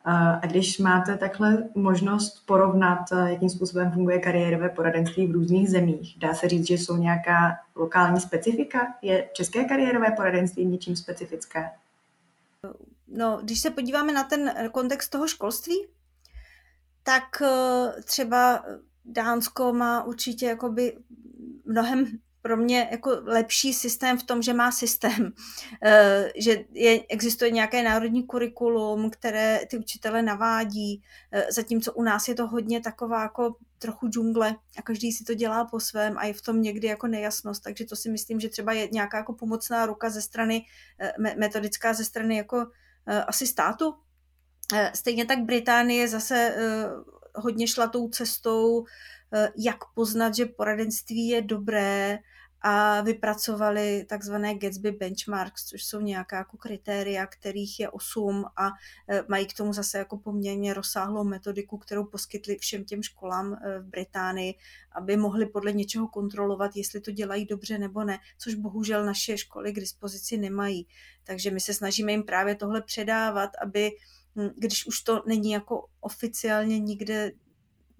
A 0.04 0.46
když 0.46 0.78
máte 0.78 1.16
takhle 1.16 1.68
možnost 1.74 2.46
porovnat, 2.46 2.98
jakým 3.26 3.50
způsobem 3.50 3.92
funguje 3.92 4.18
kariérové 4.18 4.68
poradenství 4.68 5.26
v 5.26 5.30
různých 5.30 5.70
zemích, 5.70 6.18
dá 6.18 6.34
se 6.34 6.48
říct, 6.48 6.66
že 6.66 6.74
jsou 6.74 6.96
nějaká 6.96 7.58
lokální 7.76 8.20
specifika? 8.20 8.94
Je 9.02 9.28
české 9.32 9.64
kariérové 9.64 10.10
poradenství 10.16 10.66
něčím 10.66 10.96
specifické? 10.96 11.70
No, 13.08 13.40
když 13.42 13.60
se 13.60 13.70
podíváme 13.70 14.12
na 14.12 14.24
ten 14.24 14.52
kontext 14.72 15.10
toho 15.10 15.28
školství, 15.28 15.86
tak 17.02 17.42
eh, 17.42 18.02
třeba 18.02 18.64
Dánsko 19.04 19.72
má 19.72 20.02
určitě 20.02 20.46
jakoby 20.46 20.96
mnohem 21.64 22.06
pro 22.42 22.56
mě 22.56 22.88
jako 22.90 23.10
lepší 23.24 23.74
systém 23.74 24.18
v 24.18 24.22
tom, 24.22 24.42
že 24.42 24.52
má 24.52 24.72
systém, 24.72 25.32
eh, 25.82 26.32
že 26.36 26.64
je, 26.72 27.00
existuje 27.08 27.50
nějaké 27.50 27.82
národní 27.82 28.26
kurikulum, 28.26 29.10
které 29.10 29.60
ty 29.70 29.78
učitele 29.78 30.22
navádí, 30.22 31.02
eh, 31.32 31.52
zatímco 31.52 31.92
u 31.92 32.02
nás 32.02 32.28
je 32.28 32.34
to 32.34 32.46
hodně 32.46 32.80
taková 32.80 33.22
jako 33.22 33.56
trochu 33.78 34.08
džungle 34.08 34.56
a 34.78 34.82
každý 34.82 35.12
si 35.12 35.24
to 35.24 35.34
dělá 35.34 35.64
po 35.64 35.80
svém 35.80 36.18
a 36.18 36.24
je 36.24 36.34
v 36.34 36.42
tom 36.42 36.62
někdy 36.62 36.88
jako 36.88 37.06
nejasnost, 37.06 37.62
takže 37.62 37.84
to 37.84 37.96
si 37.96 38.10
myslím, 38.10 38.40
že 38.40 38.48
třeba 38.48 38.72
je 38.72 38.88
nějaká 38.92 39.16
jako 39.16 39.32
pomocná 39.32 39.86
ruka 39.86 40.10
ze 40.10 40.22
strany, 40.22 40.64
eh, 40.98 41.12
metodická 41.18 41.94
ze 41.94 42.04
strany 42.04 42.36
jako 42.36 42.66
asi 43.26 43.46
státu. 43.46 43.94
Stejně 44.94 45.24
tak 45.24 45.38
Británie 45.38 46.08
zase 46.08 46.54
hodně 47.34 47.66
šla 47.66 47.86
tou 47.86 48.08
cestou, 48.08 48.84
jak 49.56 49.78
poznat, 49.94 50.34
že 50.34 50.46
poradenství 50.46 51.28
je 51.28 51.42
dobré, 51.42 52.18
a 52.64 53.00
vypracovali 53.00 54.04
takzvané 54.08 54.54
Gatsby 54.54 54.92
benchmarks, 54.92 55.64
což 55.64 55.84
jsou 55.84 56.00
nějaká 56.00 56.36
jako 56.36 56.56
kritéria, 56.56 57.26
kterých 57.26 57.80
je 57.80 57.90
osm 57.90 58.44
a 58.56 58.66
e, 59.08 59.24
mají 59.28 59.46
k 59.46 59.56
tomu 59.56 59.72
zase 59.72 59.98
jako 59.98 60.18
poměrně 60.18 60.74
rozsáhlou 60.74 61.24
metodiku, 61.24 61.78
kterou 61.78 62.04
poskytli 62.04 62.58
všem 62.58 62.84
těm 62.84 63.02
školám 63.02 63.54
e, 63.54 63.78
v 63.78 63.84
Británii, 63.84 64.54
aby 64.92 65.16
mohli 65.16 65.46
podle 65.46 65.72
něčeho 65.72 66.08
kontrolovat, 66.08 66.76
jestli 66.76 67.00
to 67.00 67.10
dělají 67.10 67.46
dobře 67.46 67.78
nebo 67.78 68.04
ne, 68.04 68.18
což 68.38 68.54
bohužel 68.54 69.04
naše 69.04 69.38
školy 69.38 69.72
k 69.72 69.80
dispozici 69.80 70.36
nemají. 70.36 70.86
Takže 71.24 71.50
my 71.50 71.60
se 71.60 71.74
snažíme 71.74 72.12
jim 72.12 72.22
právě 72.22 72.54
tohle 72.54 72.82
předávat, 72.82 73.50
aby 73.62 73.90
hm, 74.36 74.50
když 74.56 74.86
už 74.86 75.00
to 75.00 75.22
není 75.26 75.50
jako 75.50 75.88
oficiálně 76.00 76.78
nikde 76.78 77.32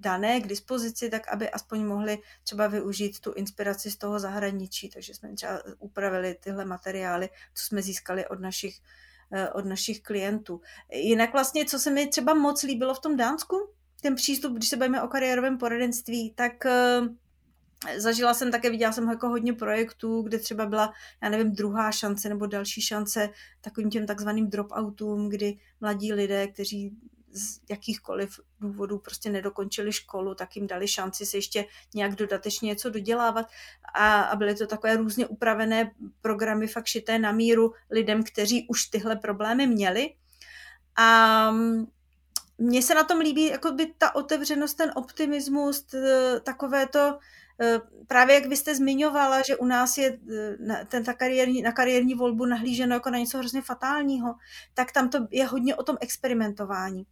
dané 0.03 0.41
k 0.41 0.47
dispozici, 0.47 1.11
tak 1.11 1.29
aby 1.29 1.51
aspoň 1.51 1.85
mohli 1.85 2.19
třeba 2.45 2.67
využít 2.67 3.21
tu 3.21 3.33
inspiraci 3.33 3.91
z 3.91 3.97
toho 3.97 4.19
zahraničí. 4.19 4.89
Takže 4.89 5.15
jsme 5.15 5.35
třeba 5.35 5.63
upravili 5.79 6.37
tyhle 6.41 6.65
materiály, 6.65 7.29
co 7.55 7.65
jsme 7.67 7.83
získali 7.83 8.27
od 8.27 8.41
našich, 8.41 8.81
eh, 9.33 9.51
od 9.51 9.65
našich 9.65 10.03
klientů. 10.03 10.61
Jinak 10.93 11.33
vlastně, 11.33 11.65
co 11.65 11.79
se 11.79 11.91
mi 11.91 12.07
třeba 12.07 12.35
moc 12.35 12.63
líbilo 12.63 12.95
v 12.95 13.01
tom 13.01 13.17
Dánsku, 13.17 13.57
ten 14.01 14.15
přístup, 14.15 14.57
když 14.57 14.69
se 14.69 14.77
bavíme 14.77 15.03
o 15.03 15.09
kariérovém 15.09 15.59
poradenství, 15.59 16.33
tak 16.35 16.67
eh, 16.67 17.01
Zažila 17.97 18.35
jsem 18.35 18.51
také, 18.51 18.71
viděla 18.71 18.93
jsem 18.93 19.09
jako 19.09 19.29
hodně 19.29 19.53
projektů, 19.53 20.23
kde 20.23 20.39
třeba 20.39 20.67
byla, 20.67 20.93
já 21.23 21.29
nevím, 21.29 21.53
druhá 21.53 21.93
šance 21.93 22.29
nebo 22.29 22.47
další 22.47 22.81
šance 22.81 23.29
takovým 23.61 23.91
těm 23.91 24.07
takzvaným 24.07 24.51
dropoutům, 24.51 25.29
kdy 25.29 25.59
mladí 25.81 26.13
lidé, 26.13 26.47
kteří 26.49 26.97
z 27.33 27.61
jakýchkoliv 27.71 28.41
důvodů 28.61 28.99
prostě 28.99 29.31
nedokončili 29.31 29.93
školu, 29.93 30.35
tak 30.35 30.57
jim 30.57 30.67
dali 30.67 30.89
šanci 30.89 31.27
se 31.27 31.37
ještě 31.37 31.65
nějak 31.95 32.15
dodatečně 32.15 32.67
něco 32.67 32.91
dodělávat 32.91 33.47
a, 33.95 34.23
a 34.23 34.37
byly 34.37 34.55
to 34.55 34.67
takové 34.67 34.97
různě 34.97 35.27
upravené 35.27 35.91
programy 36.21 36.67
fakt 36.67 36.87
šité 36.87 37.19
na 37.19 37.33
míru 37.33 37.73
lidem, 37.91 38.23
kteří 38.23 38.67
už 38.69 38.87
tyhle 38.87 39.17
problémy 39.17 39.67
měli. 39.67 40.15
A 40.97 41.51
mně 42.59 42.83
se 42.83 42.95
na 42.95 43.05
tom 43.05 43.19
líbí 43.19 43.47
jako 43.47 43.73
by 43.73 43.95
ta 43.99 44.15
otevřenost, 44.15 44.75
ten 44.75 44.93
optimismus, 44.95 45.87
takové 46.43 46.87
to, 46.87 47.19
e, 47.61 47.81
právě 48.07 48.35
jak 48.35 48.47
vy 48.47 48.57
jste 48.57 48.75
zmiňovala, 48.75 49.43
že 49.43 49.57
u 49.57 49.67
nás 49.67 49.99
je 49.99 50.09
e, 50.09 50.85
ten, 50.85 51.05
ta 51.05 51.13
kariérní, 51.13 51.63
na 51.63 51.73
kariérní 51.73 52.15
volbu 52.15 52.47
nahlíženo 52.47 52.95
jako 52.95 53.11
na 53.11 53.19
něco 53.19 53.39
hrozně 53.39 53.63
fatálního, 53.63 54.35
tak 54.75 54.93
tam 54.93 55.09
to 55.09 55.19
je 55.31 55.47
hodně 55.47 55.75
o 55.77 55.83
tom 55.83 55.97
experimentování 56.01 57.07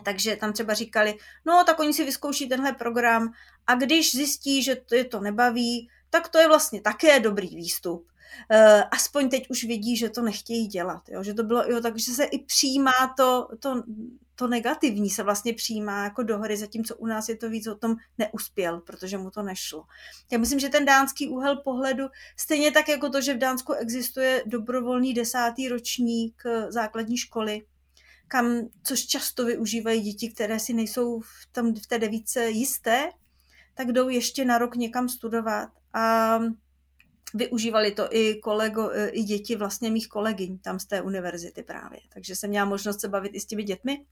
takže 0.00 0.36
tam 0.36 0.52
třeba 0.52 0.74
říkali, 0.74 1.14
no 1.46 1.64
tak 1.66 1.80
oni 1.80 1.92
si 1.92 2.04
vyzkouší 2.04 2.48
tenhle 2.48 2.72
program 2.72 3.32
a 3.66 3.74
když 3.74 4.14
zjistí, 4.14 4.62
že 4.62 4.76
to 4.76 4.94
je 4.94 5.04
to 5.04 5.20
nebaví, 5.20 5.88
tak 6.10 6.28
to 6.28 6.38
je 6.38 6.48
vlastně 6.48 6.80
také 6.80 7.20
dobrý 7.20 7.56
výstup. 7.56 8.06
Uh, 8.50 8.82
aspoň 8.90 9.28
teď 9.28 9.50
už 9.50 9.64
vidí, 9.64 9.96
že 9.96 10.08
to 10.08 10.22
nechtějí 10.22 10.66
dělat, 10.66 11.02
jo? 11.08 11.22
že 11.22 11.34
to 11.34 11.42
bylo, 11.42 11.62
jo, 11.62 11.80
takže 11.80 12.12
se 12.12 12.24
i 12.24 12.38
přijímá 12.38 12.92
to, 13.16 13.48
to, 13.58 13.82
to 14.34 14.46
negativní 14.46 15.10
se 15.10 15.22
vlastně 15.22 15.54
přijímá 15.54 16.04
jako 16.04 16.22
do 16.22 16.38
hry, 16.38 16.56
zatímco 16.56 16.96
u 16.96 17.06
nás 17.06 17.28
je 17.28 17.36
to 17.36 17.50
víc 17.50 17.66
o 17.66 17.74
tom 17.74 17.96
neuspěl, 18.18 18.80
protože 18.80 19.18
mu 19.18 19.30
to 19.30 19.42
nešlo. 19.42 19.84
Já 20.30 20.38
myslím, 20.38 20.60
že 20.60 20.68
ten 20.68 20.84
dánský 20.84 21.28
úhel 21.28 21.56
pohledu, 21.56 22.04
stejně 22.36 22.70
tak 22.70 22.88
jako 22.88 23.10
to, 23.10 23.20
že 23.20 23.34
v 23.34 23.38
Dánsku 23.38 23.72
existuje 23.72 24.42
dobrovolný 24.46 25.14
desátý 25.14 25.68
ročník 25.68 26.42
základní 26.68 27.16
školy, 27.16 27.62
kam, 28.28 28.68
což 28.82 29.06
často 29.06 29.44
využívají 29.44 30.00
děti, 30.00 30.30
které 30.30 30.58
si 30.58 30.72
nejsou 30.72 31.20
v, 31.20 31.26
tam, 31.52 31.74
v 31.74 31.86
té 31.86 31.98
devíce 31.98 32.50
jisté, 32.50 33.10
tak 33.74 33.92
jdou 33.92 34.08
ještě 34.08 34.44
na 34.44 34.58
rok 34.58 34.76
někam 34.76 35.08
studovat. 35.08 35.68
A 35.94 36.38
využívali 37.34 37.92
to 37.92 38.08
i, 38.10 38.34
kolego, 38.34 38.90
i 39.10 39.22
děti 39.22 39.56
vlastně 39.56 39.90
mých 39.90 40.08
kolegyň 40.08 40.58
tam 40.58 40.78
z 40.78 40.84
té 40.84 41.02
univerzity 41.02 41.62
právě. 41.62 42.00
Takže 42.14 42.36
jsem 42.36 42.50
měla 42.50 42.66
možnost 42.66 43.00
se 43.00 43.08
bavit 43.08 43.32
i 43.34 43.40
s 43.40 43.46
těmi 43.46 43.62
dětmi. 43.62 44.04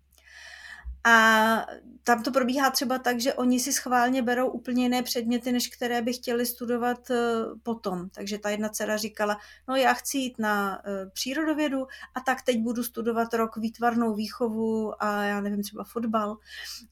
A 1.05 1.67
tam 2.05 2.23
to 2.23 2.31
probíhá 2.31 2.71
třeba 2.71 2.99
tak, 2.99 3.21
že 3.21 3.35
oni 3.35 3.61
si 3.61 3.73
schválně 3.73 4.23
berou 4.23 4.49
úplně 4.49 4.83
jiné 4.83 5.03
předměty, 5.03 5.53
než 5.53 5.69
které 5.69 6.03
by 6.03 6.13
chtěli 6.13 6.47
studovat 6.47 7.11
eh, 7.11 7.17
potom. 7.63 8.09
Takže 8.09 8.39
ta 8.39 8.51
jedna 8.51 8.69
dcera 8.69 8.97
říkala, 8.97 9.37
no 9.69 9.77
já 9.77 9.95
chci 9.95 10.19
jít 10.19 10.39
na 10.39 10.83
eh, 10.85 11.11
přírodovědu 11.11 11.87
a 12.15 12.21
tak 12.21 12.43
teď 12.43 12.59
budu 12.59 12.83
studovat 12.83 13.35
rok 13.35 13.57
výtvarnou 13.57 14.15
výchovu 14.15 15.03
a 15.03 15.23
já 15.23 15.41
nevím, 15.41 15.63
třeba 15.63 15.85
fotbal, 15.85 16.37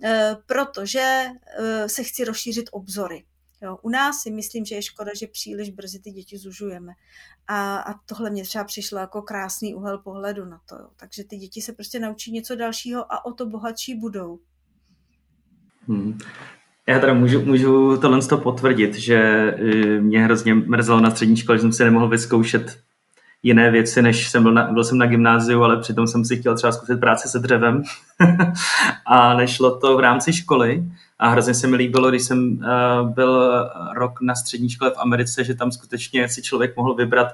eh, 0.04 0.36
protože 0.46 1.26
se 1.86 2.02
chci 2.02 2.24
rozšířit 2.24 2.68
obzory. 2.72 3.24
Jo, 3.62 3.78
u 3.82 3.90
nás 3.90 4.22
si 4.22 4.30
myslím, 4.30 4.64
že 4.64 4.74
je 4.74 4.82
škoda, 4.82 5.10
že 5.16 5.26
příliš 5.26 5.70
brzy 5.70 5.98
ty 5.98 6.10
děti 6.10 6.38
zužujeme. 6.38 6.92
A, 7.48 7.76
a 7.76 7.94
tohle 8.06 8.30
mě 8.30 8.42
třeba 8.42 8.64
přišlo 8.64 8.98
jako 8.98 9.22
krásný 9.22 9.74
úhel 9.74 9.98
pohledu 9.98 10.44
na 10.44 10.60
to. 10.68 10.74
Jo. 10.74 10.88
Takže 10.96 11.24
ty 11.24 11.36
děti 11.36 11.62
se 11.62 11.72
prostě 11.72 12.00
naučí 12.00 12.32
něco 12.32 12.56
dalšího 12.56 13.12
a 13.12 13.24
o 13.24 13.32
to 13.32 13.46
bohatší 13.46 13.94
budou. 13.94 14.38
Hmm. 15.88 16.18
Já 16.86 16.98
teda 16.98 17.14
můžu, 17.14 17.44
můžu 17.44 17.96
tohle 17.96 18.22
to 18.22 18.38
potvrdit, 18.38 18.94
že 18.94 19.16
eh, 19.16 20.00
mě 20.00 20.24
hrozně 20.24 20.54
mrzelo 20.54 21.00
na 21.00 21.10
střední 21.10 21.36
škole, 21.36 21.58
že 21.58 21.62
jsem 21.62 21.72
si 21.72 21.84
nemohl 21.84 22.08
vyzkoušet 22.08 22.78
jiné 23.42 23.70
věci, 23.70 24.02
než 24.02 24.28
jsem 24.28 24.42
byl 24.42 24.52
na, 24.52 24.72
byl 24.72 24.84
jsem 24.84 24.98
na 24.98 25.06
gymnáziu, 25.06 25.62
ale 25.62 25.80
přitom 25.80 26.06
jsem 26.06 26.24
si 26.24 26.36
chtěl 26.36 26.56
třeba 26.56 26.72
zkusit 26.72 27.00
práci 27.00 27.28
se 27.28 27.38
dřevem 27.38 27.82
a 29.06 29.34
nešlo 29.34 29.78
to 29.78 29.96
v 29.96 30.00
rámci 30.00 30.32
školy. 30.32 30.84
A 31.18 31.28
hrozně 31.28 31.54
se 31.54 31.66
mi 31.66 31.76
líbilo, 31.76 32.10
když 32.10 32.22
jsem 32.22 32.58
uh, 32.58 33.10
byl 33.10 33.64
rok 33.94 34.20
na 34.20 34.34
střední 34.34 34.70
škole 34.70 34.90
v 34.90 34.98
Americe, 34.98 35.44
že 35.44 35.54
tam 35.54 35.72
skutečně 35.72 36.28
si 36.28 36.42
člověk 36.42 36.76
mohl 36.76 36.94
vybrat 36.94 37.28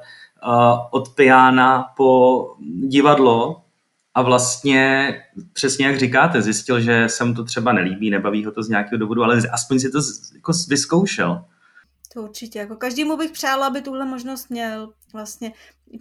uh, 0.46 0.78
od 0.90 1.08
piana 1.08 1.92
po 1.96 2.40
divadlo 2.88 3.64
a 4.14 4.22
vlastně 4.22 5.14
přesně 5.52 5.86
jak 5.86 5.98
říkáte, 5.98 6.42
zjistil, 6.42 6.80
že 6.80 7.08
se 7.08 7.24
mu 7.24 7.34
to 7.34 7.44
třeba 7.44 7.72
nelíbí, 7.72 8.10
nebaví 8.10 8.44
ho 8.44 8.52
to 8.52 8.62
z 8.62 8.68
nějakého 8.68 8.98
důvodu, 8.98 9.22
ale 9.22 9.42
aspoň 9.52 9.78
si 9.78 9.90
to 9.90 9.98
jako 10.34 10.52
vyzkoušel. 10.68 11.44
To 12.14 12.22
určitě. 12.22 12.58
Jako 12.58 12.76
každému 12.76 13.16
bych 13.16 13.30
přála, 13.32 13.66
aby 13.66 13.82
tuhle 13.82 14.06
možnost 14.06 14.50
měl. 14.50 14.92
Vlastně 15.12 15.52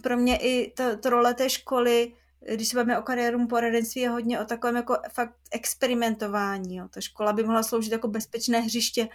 pro 0.02 0.16
mě 0.16 0.36
i 0.36 0.72
to, 0.76 0.96
to 0.96 1.10
role 1.10 1.34
té 1.34 1.50
školy 1.50 2.12
když 2.54 2.68
se 2.68 2.76
bavíme 2.76 2.98
o 2.98 3.02
kariéru 3.02 3.46
poradenství, 3.46 4.00
je 4.00 4.08
hodně 4.08 4.40
o 4.40 4.44
takovém 4.44 4.76
jako 4.76 4.96
fakt 5.12 5.34
experimentování. 5.52 6.76
Jo. 6.76 6.88
Ta 6.88 7.00
škola 7.00 7.32
by 7.32 7.44
mohla 7.44 7.62
sloužit 7.62 7.92
jako 7.92 8.08
bezpečné 8.08 8.60
hřiště, 8.60 9.08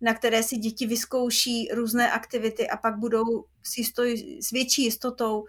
na 0.00 0.14
které 0.14 0.42
si 0.42 0.56
děti 0.56 0.86
vyzkouší 0.86 1.68
různé 1.74 2.12
aktivity 2.12 2.68
a 2.68 2.76
pak 2.76 2.98
budou 2.98 3.44
s, 3.62 3.78
jistoj, 3.78 4.38
s 4.42 4.50
větší 4.50 4.84
jistotou 4.84 5.40
uh, 5.40 5.46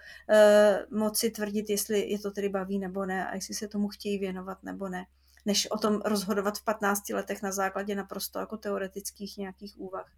moci 1.00 1.32
tvrdit, 1.32 1.70
jestli 1.70 2.10
je 2.10 2.20
to 2.20 2.32
tedy 2.32 2.50
baví 2.50 2.80
nebo 2.80 3.06
ne 3.06 3.28
a 3.28 3.36
jestli 3.36 3.54
se 3.54 3.68
tomu 3.68 3.88
chtějí 3.88 4.20
věnovat 4.20 4.63
nebo 4.63 4.90
ne, 4.90 5.06
než 5.46 5.72
o 5.72 5.78
tom 5.78 6.02
rozhodovat 6.06 6.58
v 6.58 6.63
15 6.63 7.10
letech 7.10 7.42
na 7.42 7.52
základě 7.52 7.96
naprosto 7.96 8.40
jako 8.40 8.58
teoretických 8.58 9.38
nějakých 9.38 9.80
úvah. 9.80 10.12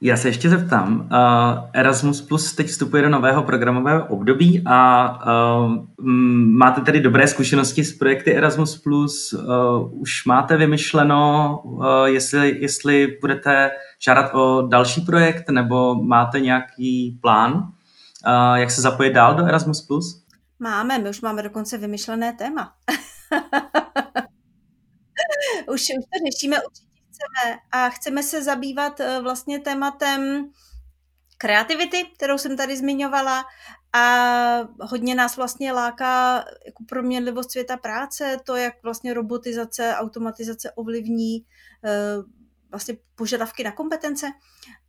Já 0.00 0.16
se 0.16 0.28
ještě 0.28 0.48
zeptám. 0.48 1.00
Uh, 1.00 1.08
Erasmus 1.72 2.20
Plus 2.20 2.52
teď 2.52 2.66
vstupuje 2.66 3.02
do 3.02 3.08
nového 3.08 3.42
programového 3.42 4.06
období 4.06 4.62
a 4.66 5.08
uh, 5.66 5.76
máte 6.58 6.80
tedy 6.80 7.00
dobré 7.00 7.28
zkušenosti 7.28 7.84
s 7.84 7.98
projekty 7.98 8.34
Erasmus 8.34 8.82
Plus. 8.82 9.32
Uh, 9.32 10.00
už 10.00 10.24
máte 10.24 10.56
vymyšleno, 10.56 11.62
jestli, 12.04 12.60
jestli 12.60 13.18
budete 13.20 13.70
žádat 14.04 14.34
o 14.34 14.66
další 14.70 15.00
projekt 15.00 15.50
nebo 15.50 15.94
máte 15.94 16.40
nějaký 16.40 17.18
plán, 17.22 17.72
jak 18.54 18.70
se 18.70 18.80
zapojit 18.80 19.12
dál 19.12 19.34
do 19.34 19.46
Erasmus 19.46 19.86
Plus? 19.86 20.26
Máme, 20.58 20.98
my 20.98 21.10
už 21.10 21.20
máme 21.20 21.42
dokonce 21.42 21.78
vymyšlené 21.78 22.32
téma. 22.32 22.72
už, 25.68 25.80
už 25.80 25.88
to 25.88 26.30
řešíme 26.30 26.56
určitě 26.56 26.85
chceme 27.16 27.58
a 27.72 27.90
chceme 27.90 28.22
se 28.22 28.42
zabývat 28.42 29.00
eh, 29.00 29.20
vlastně 29.20 29.58
tématem 29.58 30.50
kreativity, 31.38 32.04
kterou 32.16 32.38
jsem 32.38 32.56
tady 32.56 32.76
zmiňovala 32.76 33.44
a 33.92 34.68
hodně 34.80 35.14
nás 35.14 35.36
vlastně 35.36 35.72
láká 35.72 36.44
jako 36.66 36.84
proměnlivost 36.88 37.50
světa 37.50 37.76
práce, 37.76 38.36
to, 38.44 38.56
jak 38.56 38.82
vlastně 38.82 39.14
robotizace, 39.14 39.94
automatizace 39.96 40.72
ovlivní 40.72 41.46
eh, 41.84 42.16
vlastně 42.70 42.96
požadavky 43.14 43.64
na 43.64 43.72
kompetence. 43.72 44.26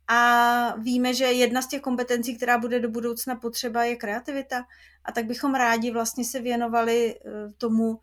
A 0.08 0.74
víme, 0.78 1.14
že 1.14 1.24
jedna 1.24 1.62
z 1.62 1.66
těch 1.66 1.80
kompetencí, 1.80 2.36
která 2.36 2.58
bude 2.58 2.80
do 2.80 2.88
budoucna 2.88 3.36
potřeba, 3.36 3.84
je 3.84 3.96
kreativita. 3.96 4.64
A 5.04 5.12
tak 5.12 5.24
bychom 5.24 5.54
rádi 5.54 5.90
vlastně 5.90 6.24
se 6.24 6.40
věnovali 6.40 7.14
eh, 7.16 7.52
tomu, 7.58 8.00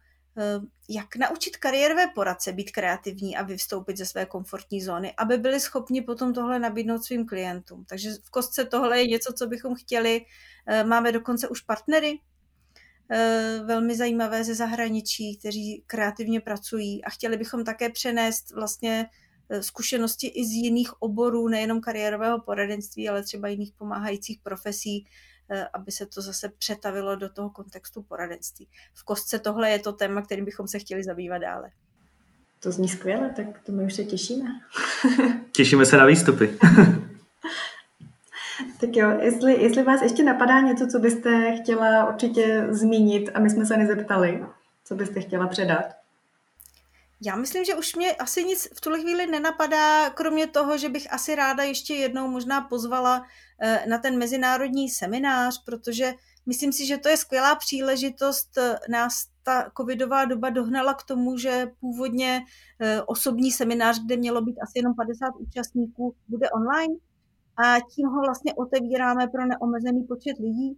jak 0.89 1.15
naučit 1.15 1.57
kariérové 1.57 2.07
poradce 2.15 2.51
být 2.51 2.71
kreativní 2.71 3.37
a 3.37 3.43
vystoupit 3.43 3.97
ze 3.97 4.05
své 4.05 4.25
komfortní 4.25 4.81
zóny, 4.81 5.13
aby 5.17 5.37
byli 5.37 5.59
schopni 5.59 6.01
potom 6.01 6.33
tohle 6.33 6.59
nabídnout 6.59 7.03
svým 7.03 7.25
klientům. 7.25 7.85
Takže 7.85 8.09
v 8.23 8.29
kostce 8.29 8.65
tohle 8.65 8.99
je 8.99 9.07
něco, 9.07 9.33
co 9.33 9.47
bychom 9.47 9.75
chtěli. 9.75 10.25
Eh, 10.67 10.83
máme 10.83 11.11
dokonce 11.11 11.47
už 11.47 11.61
partnery, 11.61 12.19
eh, 13.11 13.61
velmi 13.65 13.95
zajímavé 13.95 14.43
ze 14.43 14.55
zahraničí, 14.55 15.37
kteří 15.37 15.83
kreativně 15.87 16.41
pracují 16.41 17.03
a 17.03 17.09
chtěli 17.09 17.37
bychom 17.37 17.63
také 17.63 17.89
přenést 17.89 18.51
vlastně 18.51 19.09
zkušenosti 19.61 20.27
i 20.27 20.45
z 20.45 20.51
jiných 20.51 21.01
oborů, 21.01 21.47
nejenom 21.47 21.81
kariérového 21.81 22.41
poradenství, 22.41 23.09
ale 23.09 23.23
třeba 23.23 23.47
jiných 23.47 23.73
pomáhajících 23.77 24.39
profesí, 24.43 25.05
Eh, 25.05 25.09
aby 25.73 25.91
se 25.91 26.05
to 26.05 26.21
zase 26.21 26.49
přetavilo 26.49 27.15
do 27.15 27.29
toho 27.29 27.49
kontextu 27.49 28.03
poradenství. 28.03 28.67
V 28.93 29.03
kostce 29.03 29.39
tohle 29.39 29.69
je 29.69 29.79
to 29.79 29.93
téma, 29.93 30.21
kterým 30.21 30.45
bychom 30.45 30.67
se 30.67 30.79
chtěli 30.79 31.03
zabývat 31.03 31.37
dále. 31.37 31.71
To 32.59 32.71
zní 32.71 32.89
skvěle, 32.89 33.29
tak 33.35 33.45
to 33.65 33.71
my 33.71 33.85
už 33.85 33.93
se 33.93 34.03
těšíme. 34.03 34.49
Těšíme 35.51 35.85
se 35.85 35.97
na 35.97 36.05
výstupy. 36.05 36.57
tak 38.79 38.89
jo, 38.95 39.19
jestli, 39.21 39.63
jestli 39.63 39.83
vás 39.83 40.01
ještě 40.01 40.23
napadá 40.23 40.59
něco, 40.59 40.87
co 40.87 40.99
byste 40.99 41.57
chtěla 41.57 42.09
určitě 42.09 42.67
zmínit 42.69 43.29
a 43.33 43.39
my 43.39 43.49
jsme 43.49 43.65
se 43.65 43.77
nezeptali, 43.77 44.45
co 44.83 44.95
byste 44.95 45.21
chtěla 45.21 45.47
předat? 45.47 46.04
Já 47.25 47.35
myslím, 47.35 47.65
že 47.65 47.75
už 47.75 47.95
mě 47.95 48.15
asi 48.15 48.43
nic 48.43 48.67
v 48.77 48.81
tuhle 48.81 49.01
chvíli 49.01 49.27
nenapadá, 49.27 50.09
kromě 50.09 50.47
toho, 50.47 50.77
že 50.77 50.89
bych 50.89 51.13
asi 51.13 51.35
ráda 51.35 51.63
ještě 51.63 51.93
jednou 51.93 52.27
možná 52.27 52.61
pozvala 52.61 53.25
eh, 53.61 53.85
na 53.89 53.97
ten 53.97 54.17
mezinárodní 54.17 54.89
seminář, 54.89 55.63
protože 55.63 56.13
myslím 56.45 56.73
si, 56.73 56.85
že 56.85 56.97
to 56.97 57.09
je 57.09 57.17
skvělá 57.17 57.55
příležitost. 57.55 58.57
Eh, 58.57 58.75
nás 58.89 59.27
ta 59.43 59.71
covidová 59.77 60.25
doba 60.25 60.49
dohnala 60.49 60.93
k 60.93 61.03
tomu, 61.03 61.37
že 61.37 61.71
původně 61.79 62.41
eh, 62.79 63.01
osobní 63.01 63.51
seminář, 63.51 64.05
kde 64.05 64.17
mělo 64.17 64.41
být 64.41 64.59
asi 64.59 64.79
jenom 64.79 64.95
50 64.95 65.35
účastníků, 65.39 66.15
bude 66.27 66.49
online 66.49 66.95
a 67.57 67.79
tím 67.95 68.07
ho 68.07 68.21
vlastně 68.21 68.53
otevíráme 68.53 69.27
pro 69.27 69.45
neomezený 69.45 70.03
počet 70.03 70.37
lidí. 70.39 70.77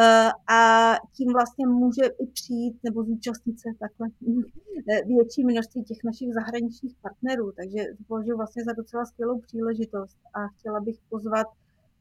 Eh, 0.00 0.30
a 0.54 0.94
tím 1.12 1.32
vlastně 1.32 1.66
může 1.66 2.04
i 2.04 2.26
přijít 2.26 2.78
nebo 2.82 3.04
zúčastnit 3.04 3.60
se 3.60 3.68
takhle 3.80 4.08
eh, 4.90 5.04
větší 5.06 5.44
množství 5.44 5.84
těch 5.84 5.98
našich 6.04 6.34
zahraničních 6.34 6.96
partnerů. 7.02 7.52
Takže 7.52 7.84
považuji 8.08 8.36
vlastně 8.36 8.64
za 8.64 8.72
docela 8.72 9.04
skvělou 9.04 9.40
příležitost 9.40 10.18
a 10.34 10.48
chtěla 10.48 10.80
bych 10.80 10.96
pozvat 11.08 11.46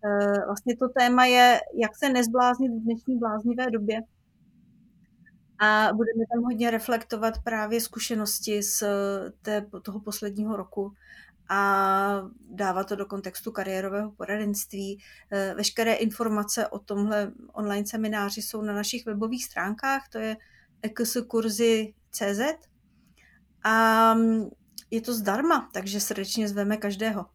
eh, 0.05 0.45
Vlastně 0.45 0.77
to 0.77 0.89
téma 0.89 1.25
je, 1.25 1.59
jak 1.73 1.97
se 1.97 2.09
nezbláznit 2.09 2.71
v 2.71 2.83
dnešní 2.83 3.17
bláznivé 3.17 3.71
době. 3.71 4.01
A 5.59 5.89
budeme 5.93 6.23
tam 6.33 6.43
hodně 6.43 6.71
reflektovat 6.71 7.33
právě 7.43 7.81
zkušenosti 7.81 8.63
z 8.63 8.83
té, 9.41 9.65
toho 9.81 9.99
posledního 9.99 10.55
roku 10.55 10.93
a 11.49 12.21
dávat 12.49 12.87
to 12.87 12.95
do 12.95 13.05
kontextu 13.05 13.51
kariérového 13.51 14.11
poradenství. 14.11 14.99
Eh, 15.31 15.53
veškeré 15.57 15.93
informace 15.93 16.67
o 16.67 16.79
tomhle 16.79 17.31
online 17.53 17.87
semináři 17.87 18.41
jsou 18.41 18.61
na 18.61 18.73
našich 18.73 19.05
webových 19.05 19.45
stránkách, 19.45 20.09
to 20.09 20.17
je 20.17 20.37
ekskurzy.cz 20.81 22.41
a 23.63 24.13
mm, 24.13 24.49
je 24.91 25.01
to 25.01 25.13
zdarma, 25.13 25.69
takže 25.73 25.99
srdečně 25.99 26.47
zveme 26.47 26.77
každého. 26.77 27.25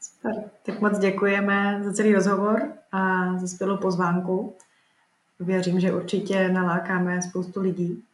Super. 0.00 0.50
Tak 0.62 0.80
moc 0.80 0.98
děkujeme 0.98 1.80
za 1.84 1.92
celý 1.92 2.14
rozhovor 2.14 2.72
a 2.92 3.32
za 3.38 3.46
skvělou 3.46 3.76
pozvánku. 3.76 4.56
Věřím, 5.40 5.80
že 5.80 5.92
určitě 5.92 6.48
nalákáme 6.48 7.22
spoustu 7.22 7.60
lidí 7.60 8.04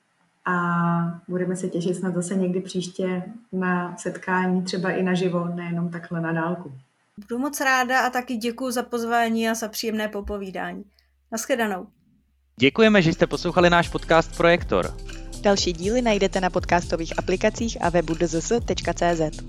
a 0.44 1.20
budeme 1.28 1.56
se 1.56 1.68
těšit 1.68 1.96
snad 1.96 2.14
zase 2.14 2.34
někdy 2.34 2.60
příště 2.60 3.22
na 3.52 3.96
setkání, 3.96 4.62
třeba 4.62 4.90
i 4.90 5.02
naživo, 5.02 5.44
nejenom 5.44 5.90
takhle 5.90 6.20
na 6.20 6.32
dálku. 6.32 6.72
Budu 7.18 7.38
moc 7.38 7.60
ráda 7.60 8.06
a 8.06 8.10
taky 8.10 8.36
děkuji 8.36 8.70
za 8.70 8.82
pozvání 8.82 9.48
a 9.48 9.54
za 9.54 9.68
příjemné 9.68 10.08
popovídání. 10.08 10.84
Naschledanou. 11.32 11.86
Děkujeme, 12.60 13.02
že 13.02 13.12
jste 13.12 13.26
poslouchali 13.26 13.70
náš 13.70 13.88
podcast 13.88 14.36
Projektor. 14.36 14.96
Další 15.42 15.72
díly 15.72 16.02
najdete 16.02 16.40
na 16.40 16.50
podcastových 16.50 17.18
aplikacích 17.18 17.84
a 17.84 17.90
webu 17.90 18.14
dzs.cz. 18.14 19.42